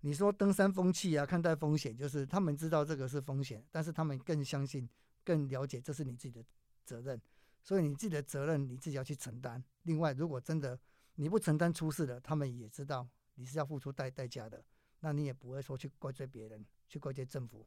[0.00, 4.88] 你说登山风气啊，看待风险，就是他们知道这个是风险，但是他们更相信、
[5.22, 6.42] 更了解这是你自己的
[6.86, 7.20] 责任，
[7.64, 9.64] 所以你自己的责任你自己要去承担。
[9.82, 10.78] 另外，如果真的
[11.16, 14.64] 你不承担出事了，他们也知道你是要付出代代价的，
[15.00, 17.66] 那你也不会说去怪罪别人，去怪罪政府，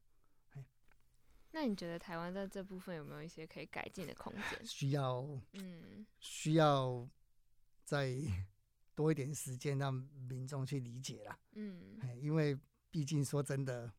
[1.52, 4.66] 那你觉得台湾在这部分有没有一些可以改进的空间？
[4.66, 7.10] 需要嗯 需要
[7.84, 8.16] 再
[8.94, 11.40] 多一点时间让民众去理解啦。
[11.54, 12.58] 嗯哎，因为
[12.92, 13.92] 毕竟说真的，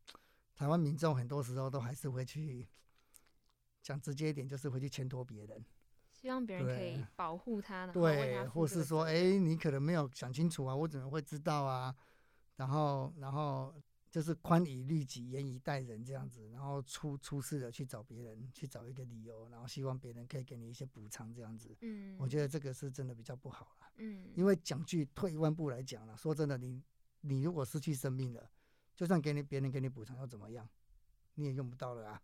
[0.54, 2.68] 台湾民众很多时候都还是会去
[3.82, 5.64] 讲直接一点，就是会去牵拖别人，
[6.20, 11.94] 希望别人可以保护他，然后为对，或是说，哎、你可能没有想清楚啊，我怎么会知道啊？
[12.56, 13.72] 然后，然后
[14.10, 21.76] 就是宽以律己，严以待人这样子，然后出出事了去找别人，去找一个理由，然后希望别人可以给你一些补偿这样子。
[21.82, 23.86] 嗯，我觉得这个是真的比较不好了。
[23.98, 26.82] 嗯，因为讲句退一万步来讲了，说真的，你
[27.20, 28.50] 你如果失去生命了，
[28.96, 30.68] 就算给你别人给你补偿又怎么样，
[31.34, 32.20] 你也用不到了啊，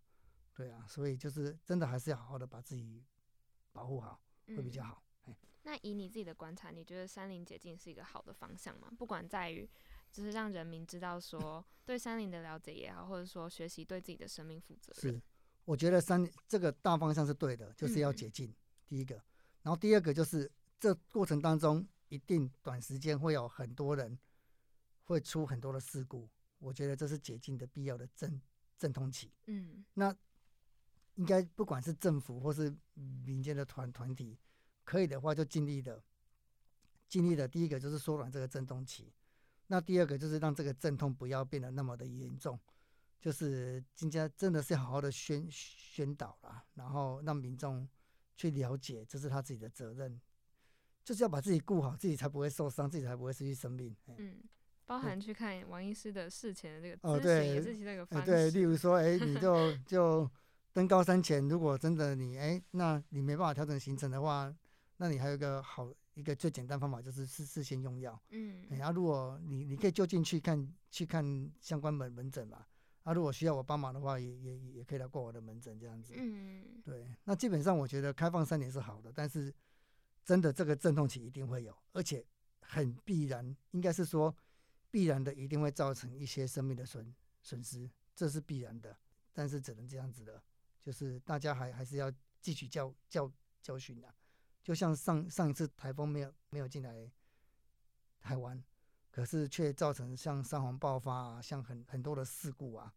[0.53, 3.05] 对啊，所以就是真的还是要好好的把自己
[3.75, 5.03] 保护好，会比较嗯好。
[5.25, 8.91] 哎、那以你自己的观察，你觉得山林解禁是一个好的方向吗？
[8.97, 9.69] 不管在于
[10.11, 15.15] 就是让人民知道说 对山林的了解也好，或者说学习对自己的生命负责任。
[15.15, 15.23] 是，
[15.65, 18.55] 我觉得山这个大方向是对的，就是要嗯解禁，
[18.87, 19.17] 第一个，
[19.63, 24.17] 然后第二个就是这过程当中一定短时间会有很多人
[25.05, 28.41] 会出很多的事故，我觉得这是解禁的必要的阵
[28.79, 29.33] 阵痛期。
[29.47, 30.15] 嗯那
[31.15, 32.75] 应该不管是政府或是
[33.25, 34.39] 民间的团团体，
[34.85, 36.03] 可以的话就尽力的，
[37.09, 37.47] 尽力的。
[37.47, 39.13] 第一个就是缩短这个阵痛期，
[39.69, 42.59] 那第二个就是让这个阵痛不要变得那么的严重，
[43.21, 47.89] 就是今天真的是好好的宣宣导啦，然后让民众
[48.37, 50.21] 去了解这是他自己的责任，
[51.05, 53.95] 就是要把自己顾好，自己才不会受伤，自己才不会失去生命。
[54.07, 54.43] 哎嗯，
[54.85, 58.61] 包含去看王医师的事前的这个哦咨询，也对对，例。
[58.63, 60.31] 如说，哎，你就 就
[60.75, 64.53] 登高山前，如果真的你哎，那你没办法调整行程的话，
[64.97, 68.21] 那你还有一个好一个最简单方法就是事事先用药。
[68.31, 71.25] 嗯哎，啊，如果你你可以就近去看去看
[71.61, 72.67] 相关门门诊嘛。
[73.05, 76.13] 啊，如果需要我帮忙的话，也也也可以来过我的门诊这样子。
[76.17, 79.55] 嗯对，那基本上我觉得开放三年是好的，但是
[80.25, 82.25] 真的这个阵痛期一定会有，而且
[82.61, 84.35] 很必然，应该是说
[84.91, 88.97] 必然的一定会造成一些生命的损损失，这是必然的，
[89.35, 90.43] 但是只能这样子的，
[90.85, 94.15] 就是大家还还是要汲取教教教训的，
[94.63, 97.11] 就像上上一次台风没有没有进来
[98.21, 98.63] 台湾，
[99.11, 102.93] 可是却造成像山洪爆发啊，像很很多的事故啊，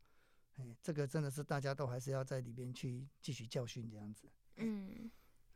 [0.57, 4.29] 哎，这个真的是大家都还是要在里边去汲取教训这样子。
[4.57, 5.09] 嗯，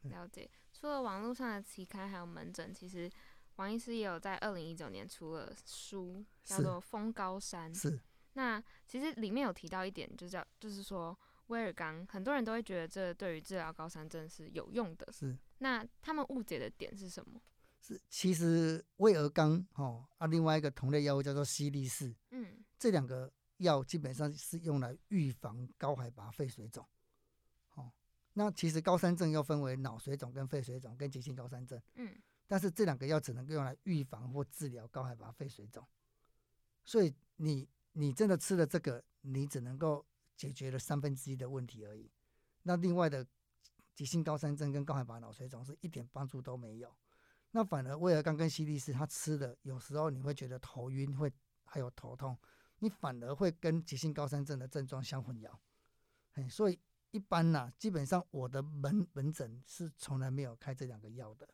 [0.03, 0.49] 了解。
[0.71, 3.11] 除了网络上的期刊还有门诊，其实
[3.57, 7.73] 王医师也有在二零一九年出了书，叫做《风高山》。
[7.77, 7.99] 是，
[8.33, 11.17] 那其实里面有提到一点，就叫就是说
[11.51, 15.11] 威尔刚，很多人都会觉得这对于治疗高山症是有用的。
[15.11, 17.41] 是那他们误解的点是什么？
[17.81, 26.85] 是，其实威尔刚哦啊，另外一个同类药物叫做西力士，嗯这两个药基本上是用来预防高海拔肺水肿。
[27.75, 27.91] 哦，
[28.33, 32.15] 那其实高山症又分为脑水肿跟肺水肿跟急性高山症，嗯
[32.47, 35.85] 但是这两个药只能够用来预防或治疗高海拔肺水肿。
[36.83, 40.05] 所以你你真的吃了这个，你只能够
[40.41, 42.09] 解决了三分之一的问题而已。
[42.63, 43.23] 那另外的
[43.93, 46.91] 急性高山症跟高海拔脑水肿是一点帮助都没有。
[47.51, 51.31] 那反而威尔刚跟西力士，他吃的有时候你会觉得头晕，会
[51.63, 52.35] 还有头痛，
[52.79, 56.49] 你反而会跟急性高山症的症状相混淆。
[56.49, 56.79] 所以
[57.11, 61.47] 一般呐、基本上我的门门诊是从来没有开这两个药的。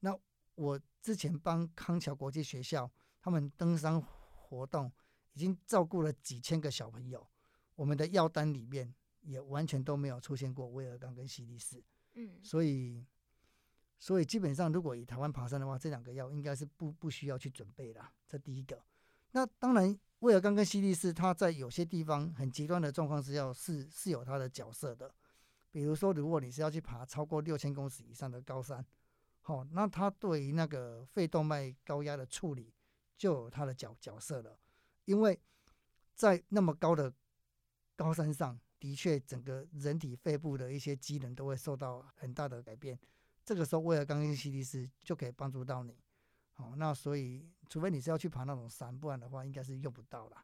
[0.00, 0.18] 那
[0.54, 4.90] 我之前帮康桥国际学校他们登山活动，
[5.34, 7.28] 已经照顾了几千个小朋友，
[7.80, 11.82] 我们的药单里面也完全都没有出现过威尔刚跟西力士。
[12.12, 13.06] 嗯所以，
[13.98, 18.12] 所以基本上，如果以台湾爬山的话，这两个药应该是不不需要去准备啦。
[18.28, 18.84] 这第一个。
[19.30, 25.14] 那当然，威尔刚跟西力士，它在有些地方很极端的状况是要是是有它的角色的。
[25.70, 28.84] 比如说，如果你是要去爬超过六千公尺以上的高山，
[29.40, 32.74] 好、那它对于那个肺动脉高压的处理
[33.16, 34.58] 就有它的角角色了。
[35.06, 35.40] 因为
[36.14, 37.10] 在那么高的
[38.00, 42.98] 高山上，的确整个人体肺部的一些机能都会受到很大的改变。
[43.44, 45.94] 这个时候，威尔刚跟西力士就可以帮助到你。
[46.54, 50.42] 好、那所以除非你是要去爬那种山，不然的话应该是用不到啦。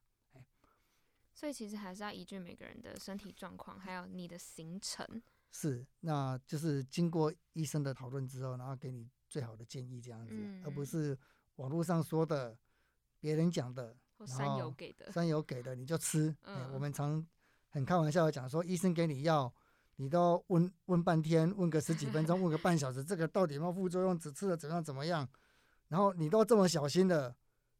[1.32, 5.06] 所以其实还是要依据每个人的身体状况，还有你的行程。
[5.50, 11.18] 是，那就是经过医生的讨论之后，然后给你最好的建议这样子，而不嗯是
[11.54, 12.54] 网络上说的、
[13.18, 16.36] 别人讲的、山友后给的，山友给的你就吃。
[16.42, 17.26] 哎我嗯们常
[17.76, 19.52] 很开玩笑的讲说，医生给你药，
[19.96, 25.28] 你都问问半天，问个十几分钟，问个半小时，这个到底有没有副作用，只吃了怎样怎么样，
[25.88, 27.36] 然后你都这么小心的，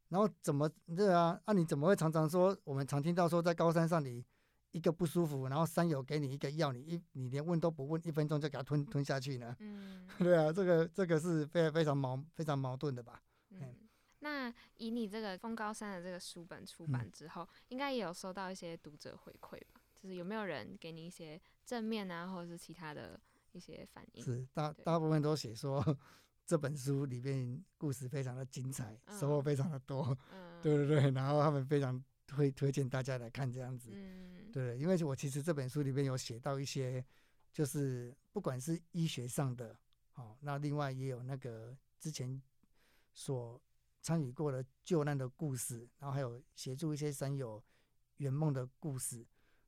[0.09, 1.41] 然后怎么对啊？
[1.45, 4.23] 啊，你怎么会常常说，我们常听到说在高山上你
[4.69, 9.55] 一个不舒服，然后山友给你一个药，你一你连问都不问，一分钟就给它吞吞下去呢？
[9.61, 13.19] 嗯对啊，这个这个是非常非常矛非常矛盾的吧？
[13.49, 13.73] 嗯。
[14.19, 19.81] 那以你这个《风高山》的这个书本出版之后，应该也有收到一些读者回馈吧？
[19.97, 23.19] 就是有没有人给你一些正面啊，或者是其他的
[23.51, 24.23] 一些反应？
[24.23, 24.71] 是大？
[24.71, 25.83] 大部分都写说
[26.45, 29.43] 这本书里面故事非常的精彩，收获嗯。
[29.43, 37.03] 非常的多，嗯，对对对，然后他们非常推推荐大家来看这样子，嗯，对，因为我其实这本书里面有写到一些，
[37.51, 39.77] 就是不管是医学上的，
[40.15, 42.41] 哦，那另外也有那个之前
[43.13, 43.61] 所
[44.01, 47.61] 参与过的救难的故事，然后还有协助一些山友
[48.17, 49.25] 圆梦的故事，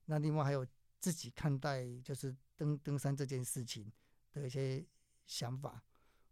[0.09, 0.65] 那另外还有
[0.99, 3.89] 自己看待就是登登山这件事情
[4.33, 4.83] 的一些
[5.27, 5.83] 想法，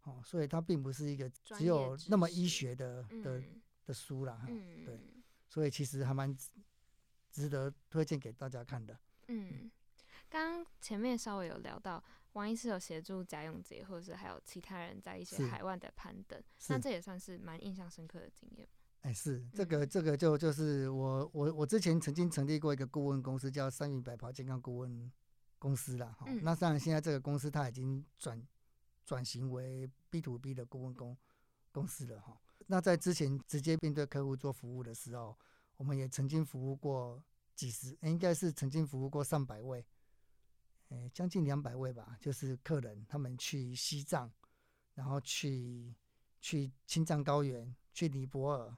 [0.01, 4.99] 哦，所以它并不是一个只有那么医学的的嗯的书啦，哈嗯，对
[5.47, 6.49] 所以其实还蛮值
[7.31, 8.97] 值得推荐给大家看的。
[9.27, 9.69] 嗯，
[10.27, 18.67] 刚刚前面稍微有聊到，王医师有协助贾永杰，或者是还有其他人在一些海外的攀登，那，这也算是蛮印象深刻的经验。
[19.01, 25.11] 哎，是这个嗯这个就就是我我我之前曾经成立过一个顾问公司，叫三云白袍健康顾问
[25.59, 26.15] 公司啦。
[26.19, 28.45] 哈、嗯那当然现在这个公司它已经转
[29.05, 31.17] 转型为 B to B 的顾问公
[31.71, 32.37] 公司了哈。
[32.65, 35.37] 那在之前直接面对客户做服务的时候，
[35.77, 37.23] 我们也曾经服务过
[37.55, 39.85] 几十，哎应该是曾经服务过上百位，
[40.89, 44.29] 哎，将近两百位吧，就是客人他们去西藏，
[44.95, 45.95] 然后去
[46.41, 48.77] 去青藏高原，去尼泊尔，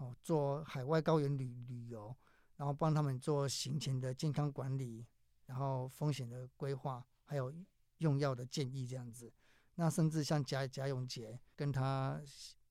[0.00, 2.16] 哦，做海外高原旅旅游，
[2.56, 5.06] 然后帮他们做行前的健康管理，
[5.44, 7.52] 然后风险的规划，还有
[7.98, 9.30] 用药的建议这样子。
[9.74, 12.18] 那甚至像贾贾永杰跟他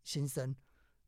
[0.03, 0.55] 先生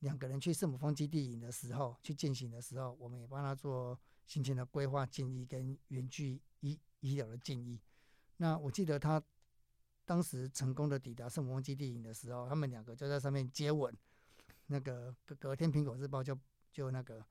[0.01, 7.81] 两个人去圣母峰基地营的时候，去践行的时候，我们也帮他做行前的规划建议跟远距医医疗的建议。
[8.37, 9.19] 那我记得他
[10.05, 13.91] 当时成功的抵达圣母峰基地营的时候，他们两个就在上面接吻。
[14.71, 16.33] 那个隔隔天，《苹果日报就》
[16.71, 17.23] 就那个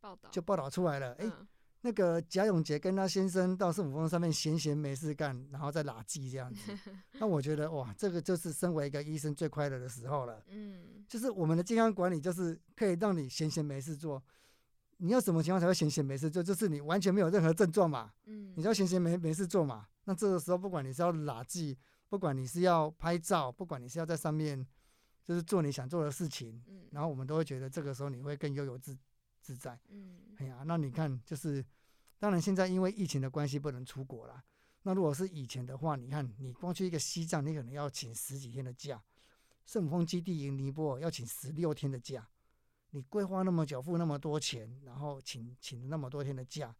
[0.00, 1.46] 报道就报道出来了，哎、嗯
[1.82, 6.76] 那个贾永杰跟他先生到圣母峰上面闲闲没事干，然后再拉鸡这样子。
[7.18, 10.44] 那我觉得哇，这个就是身为一个医生最快乐的时候了。
[10.48, 14.22] 嗯就是我们的健康管理，就是可以让你闲闲没事做。
[14.98, 16.42] 你要什么情况才会闲闲没事做？
[16.42, 19.86] 就是你完全没有任何症状嘛，嗯，你就要闲闲没没事做嘛。
[20.04, 21.78] 那这个时候，不管你是要拉记，
[22.10, 24.66] 不管你是要拍照，不管你是要在上面
[25.24, 28.96] 就是做你想做的事情，嗯然后我们都会觉得这个时候你会更悠游自
[29.40, 29.78] 自在。
[29.88, 31.64] 嗯哎呀，那你看，就是
[32.18, 34.42] 当然现在因为疫情的关系不能出国啦。
[34.82, 38.96] 那如果是以前的话，你看你光去一个西藏，你可能要请十几天的假；
[39.66, 42.26] 圣母峰基地营尼泊尔要请十六天的假。
[42.92, 46.74] 你规划那么久，付那么多钱，然后请请那么多天的假，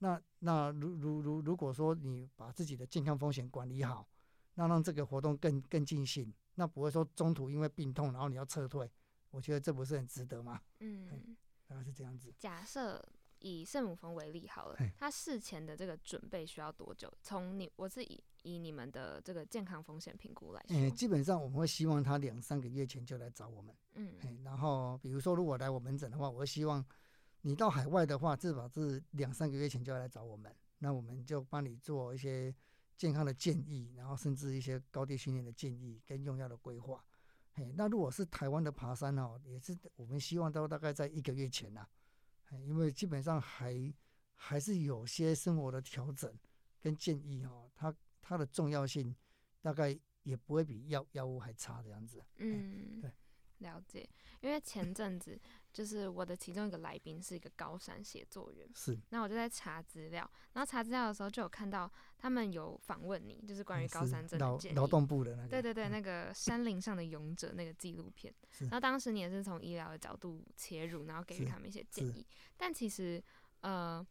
[0.00, 4.06] 那那如如如如果说你把自己的健康风险管理好，
[4.54, 8.90] 那让这个活动更更尽兴，那不会说中途因为病痛然后你要撤退，
[9.30, 10.60] 我觉得这不是很值得吗？
[10.80, 11.36] 嗯，
[11.66, 12.32] 大概是这样子。
[12.38, 13.02] 假设
[13.40, 17.12] 以圣母峰为例好了嘿，它事前的这个准备需要多久？
[17.22, 23.74] 从你我是以以你们的这个健康风险评估来基本上我们会希望他两三个月前就来找我们。
[23.94, 26.84] 嗯嘿，然后比如说如果来我门诊的话，我会希望
[27.42, 32.54] 你到海外的话，至少是两三个月前就要来找我们，那我们就帮你做一些
[32.96, 37.04] 健康的建议，然后甚至一些高地训练的建议跟用药的规划。
[37.52, 41.86] 嘿，那如果是台湾的爬山哦，也是我们希望都大概在一个月前呐、
[42.46, 43.92] 嘿因为基本上还
[44.34, 46.32] 还是有些生活的调整
[46.80, 49.14] 跟建议哦，它它的重要性
[49.60, 52.24] 大概也不会比药药物还差这样子。
[52.38, 53.12] 嗯对，
[53.58, 54.08] 了解。
[54.40, 55.40] 因为前阵子
[55.74, 64.74] 就是我的其中一个来宾是一个高山写作员，是那我就在查资料，然后查资料的时候就有看到他们有访问你，就是关于高山症的劳建议。
[64.76, 72.24] 劳动部的那个，对对对，嗯那个山林上的勇者那个纪录片，是然后当时你也是从医疗的角度切入，然后给予他们一些建是议。
[72.56, 73.20] 但其实，
[73.62, 74.06] 呃，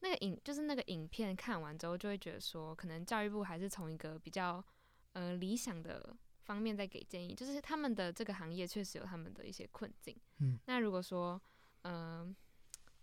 [0.00, 4.62] 那个影就是那个影片看完之后，就会觉得说，可能教育部还是从一个比较
[5.14, 6.14] 呃理想的
[6.46, 10.16] 方面在给建议，就是他们的这个行业确实有他们的一些困境。
[10.38, 11.40] 嗯，那如果说，
[11.82, 12.34] 嗯、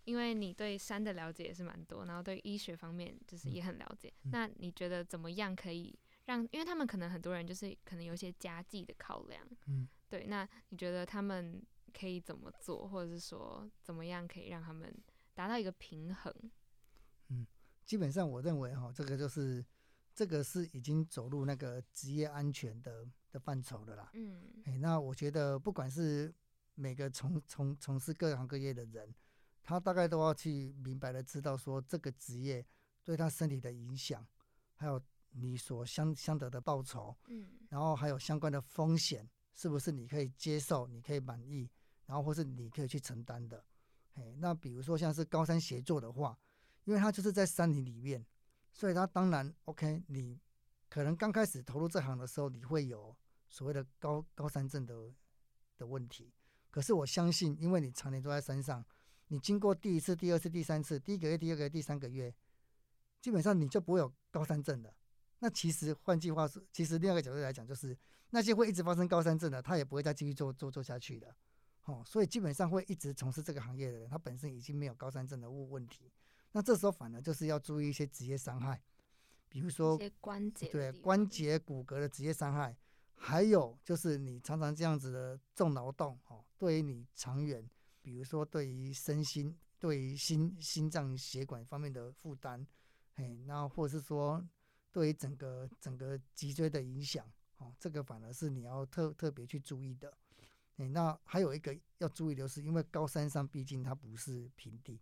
[0.04, 6.42] 因为你对山的了解也是蛮多，然后对医学方面就是也很了解，嗯那你觉得怎么样可以让？
[6.50, 14.92] 因为他们可能很多人就是可能有一些家计的考量，嗯，对，那你觉得他们可以怎么做，或者是说怎么样可以让他们
[15.34, 16.34] 达到一个平衡？
[17.28, 17.46] 嗯
[17.84, 19.62] 基本上我认为哈，这个就是
[20.14, 24.10] 这个是已经走入那个职业安全的的范畴了啦。
[24.14, 26.32] 嗯哎，那我觉得不管是
[26.74, 29.12] 每个从从从事各行各业的人，
[29.62, 32.64] 他大概都要去明白的知道说这个职业
[33.02, 34.26] 对他身体的影响，
[34.76, 35.00] 还有
[35.30, 41.68] 你所相相得的报酬，嗯然后还有相关的风险，是不是你可以接受、你可以满意，
[42.06, 43.64] 然后或是你可以去承担的。
[44.14, 46.38] 哎，那比如说像是高山协作的话，
[46.84, 48.24] 因为它就是在山林里面，
[48.74, 50.02] 所以他当然 OK。
[50.08, 50.38] 你
[50.90, 53.16] 可能刚开始投入这行的时候，你会有
[53.48, 55.10] 所谓的高高山症的
[55.78, 56.34] 的问题。
[56.70, 58.84] 可是我相信，因为你常年都在山上，
[59.28, 62.34] 你经过第一次、第二次、第三次，第一个月、第二个月、第三个月，
[63.22, 64.92] 基本上你就不会有高山症了。
[65.38, 67.96] 那其实换句话说，其实另外一个角度来讲，就是
[68.30, 71.34] 那些会一直发生高山症的，他也不会再继续做做做下去的。
[71.84, 76.10] 哦，所以基本上会一直从事这个行业的人，他本身已经没有高山症的问问题。
[76.54, 78.80] 那这时候反而就是要注意一些职业伤害，
[79.48, 82.76] 比如说关节对关节、骨骼的职业伤害，
[83.16, 87.68] 还有就是你常常这样子的重劳动哦，对于你长远，
[88.00, 92.64] 比如说对于身心、对于心心脏血管方面的负担，
[93.16, 94.40] 嘿，那或者是说
[94.92, 97.28] 对于整个整个脊椎的影响，
[97.58, 100.16] 哦，这个反而是你要特特别去注意的。
[100.76, 105.00] 哎，那还有一个要注意的是，因为高山上毕竟它不是平地，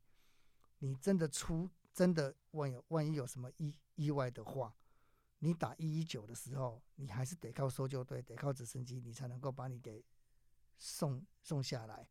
[0.82, 4.74] 你真的出真的万有万一有什么意意外的话，
[5.38, 10.04] 你打一一九的时候，你还是得靠搜救队，得靠直升机，你才能够把你给
[10.76, 12.08] 送送下来。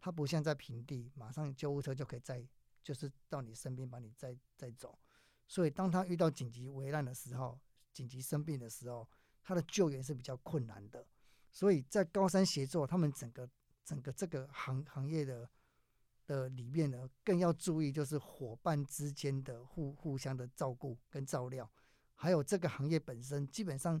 [0.00, 2.46] 它不像在平地，马上救护车就可以载，
[2.82, 4.98] 就是到你身边把你载载走。
[5.46, 7.60] 所以当他遇到紧急危难的时候，
[7.92, 9.06] 紧急生病的时候，
[9.42, 11.06] 他的救援是比较困难的。
[11.52, 13.48] 所以在高山协作，他们整个
[13.84, 15.48] 整个这个行行业的
[16.26, 21.70] 的里面呢，更要注意就是伙伴之间的互互相的照顾跟照料，
[22.14, 24.00] 还有这个行业本身，基本上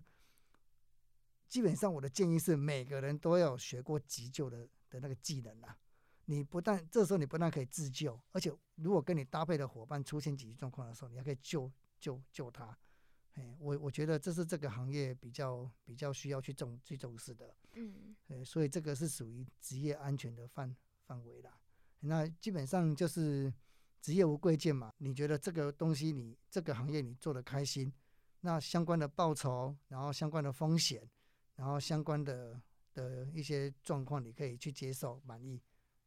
[1.48, 5.78] 基本上我的建议是每个人都要学过急救的的那个技能啊。
[6.26, 11.70] 你不但这时候你不但可以自救，而且如果跟你搭配的伙伴出现紧急状况的时候，你还可以救
[12.00, 12.76] 救救他。
[13.34, 17.54] 哎，我我觉得这是这个行业比较比较需要去重去重视的。
[17.74, 21.58] 嗯呃，所以这个是属于职业安全的范范围啦。
[22.06, 23.52] 那基本上就是
[24.00, 24.92] 职业无贵贱嘛。
[24.98, 27.92] 你觉得这个东西你这个行业你做的开心，
[28.40, 31.08] 那相关的报酬，然后相关的风险，
[31.56, 32.60] 然后相关的
[32.92, 35.60] 的一些状况，你可以去接受满意，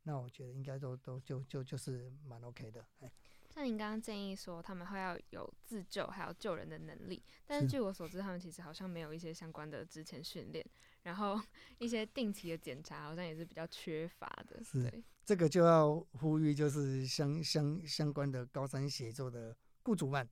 [0.04, 2.86] 那我觉得应该都都就就就是蛮 OK 的。
[3.00, 3.12] 哎，
[3.50, 10.66] 像您刚刚建议说他们会要有自救还有救人的能力，但是是据我所知，他们其实好像没有一些相关的之前训练，
[11.08, 11.42] 然后
[11.78, 14.62] 一些定期的检查好像也是比较缺乏的。
[14.62, 20.30] 是，这个就要呼吁，就是相相相关的高山协作的雇主们，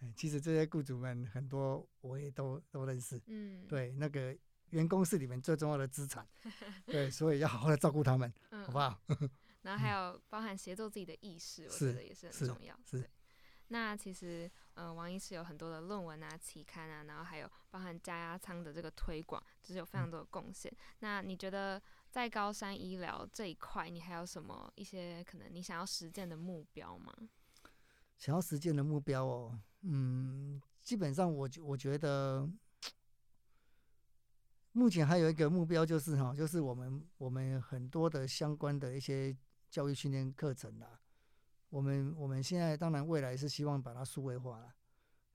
[0.00, 4.36] 哎，其实这些雇主们很多我也都都认识，嗯，，对，那个
[4.72, 6.28] 员工是你们最重要的资产，
[6.84, 9.00] 对，所以要好好的照顾他们，嗯，好不好？
[9.62, 12.78] 然后还有包含协作自己的意识，我觉得也是很重要。
[12.84, 13.10] 是对。
[13.68, 14.50] 那其实，
[14.80, 20.72] 呃，王医师有很多的论文啊、期刊啊，然后还有包含加压舱的这个推广，就是有非常多的贡献。
[21.00, 27.12] 那你觉得在高山医疗这一块，你还有什么一些可能你想要实践的目标吗？
[28.16, 32.48] 想要实践的目标哦，嗯，基本上我觉我觉得，
[34.72, 39.36] 目前还有一个目标就是哈，就是我们我们很多的相关的一些
[39.68, 40.99] 教育训练课程啦，
[41.70, 44.74] 我们我们现在当然未来是希望把它数位化了，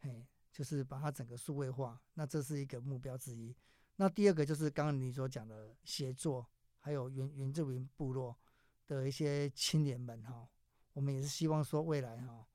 [0.02, 3.56] 嘿，就是把它整个数位化，那这是一个目标之一。
[3.96, 6.46] 那第二个就是刚刚你所讲的协作，
[6.80, 8.38] 还有原原住民部落
[8.86, 10.48] 的一些青年们哈，
[10.92, 12.46] 我们也是希望说未来哈，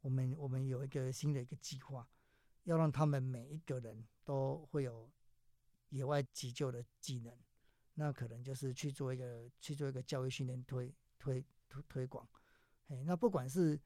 [0.00, 2.08] 我们我们有一个新的一个计划，
[2.64, 5.10] 要让他们每一个人都会有
[5.90, 7.36] 野外急救的技能，
[7.94, 12.26] 那可能就是去做一个去做一个教育训练推推推推广，
[12.88, 13.78] 哎，那不管是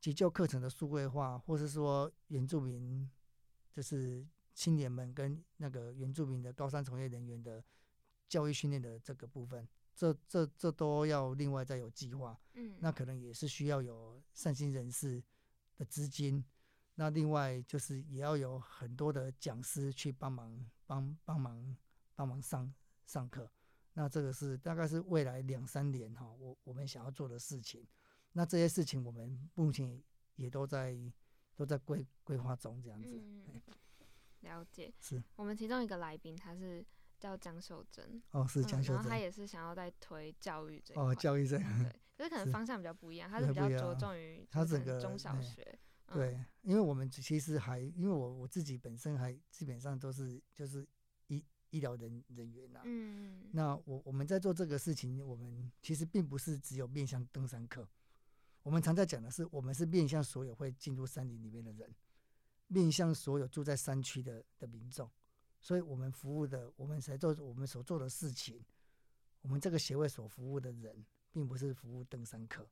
[0.00, 3.10] 急救课程的数位化，或是说原住民
[3.72, 7.64] 就是青年们跟那个原住民的高山从业人员的
[8.28, 12.38] 教育训练的这个部分，这这这都要另外再有计划。
[12.54, 15.22] 嗯，那可能也是需要有善心人士
[15.76, 16.44] 的资金，
[16.96, 21.76] 那另外就是也要有很多的讲师去帮忙帮帮忙
[22.14, 22.70] 帮忙上
[23.06, 23.50] 上课，
[23.94, 27.86] 那这个是大概是未来两三年哈，我我们想要做的事情。
[28.32, 30.02] 那这些事情我们目前
[30.36, 30.96] 也都在
[31.54, 33.20] 都在规规划中，这样子。
[34.40, 34.92] 了解。
[34.98, 36.84] 是我们其中一个来宾，他是
[37.20, 50.84] 叫江秀珍，哦，是嗯江秀珍然后他也是想要在推教育这一哦，块教育这样对，可是可 能方向比较不一样，他是比较着重于他整个中小哎学，嗯，对，因为我们其实还，因为我我自己本身还基本上都是就是
[51.28, 57.88] 医医疗人人员呐、嗯，那我我们在做这个事情，我们其实并不是只有面向登山客，
[58.62, 61.92] 我们常在讲的是，我们是面向所有会进入山林里面的人，
[62.68, 65.10] 面向所有住在山区的的民众，
[65.60, 68.64] 所以我们服务的，我们才做我们所做的事情，
[69.40, 72.68] 我们这个协会所服务的人，并不是服务登山客，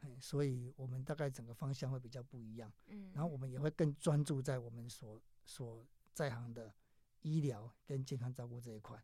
[0.00, 2.72] 哎，所以我们大概整个方向会比较不一样。
[2.86, 6.74] 嗯，然后我们也会更专注在我们所所在行的
[7.20, 9.02] 医疗跟健康照顾这一块。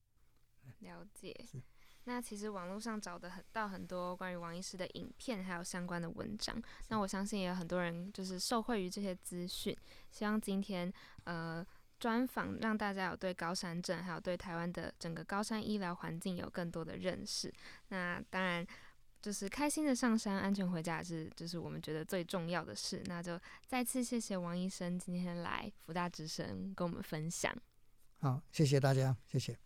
[0.79, 1.62] 了解是。
[2.05, 6.63] 那其实网络上找的很到很多关于王医师的影片，还有相关的文章。
[6.89, 9.77] 那我相信也有很多人就是受惠于这些资讯。
[10.11, 10.93] 希望今天
[11.25, 11.65] 呃
[11.99, 17.53] 专访让大家有对高山症，还有对台湾的整个高山医疗环境有更多的认识。
[17.89, 18.67] 那当然。
[19.25, 23.03] 就是开心的上山，安全回家也是，就是我们觉得最重要的事。
[23.07, 27.51] 那就再次谢谢王医生今天来福大之声跟我们分享。
[28.19, 29.59] 好，谢谢大家，谢谢。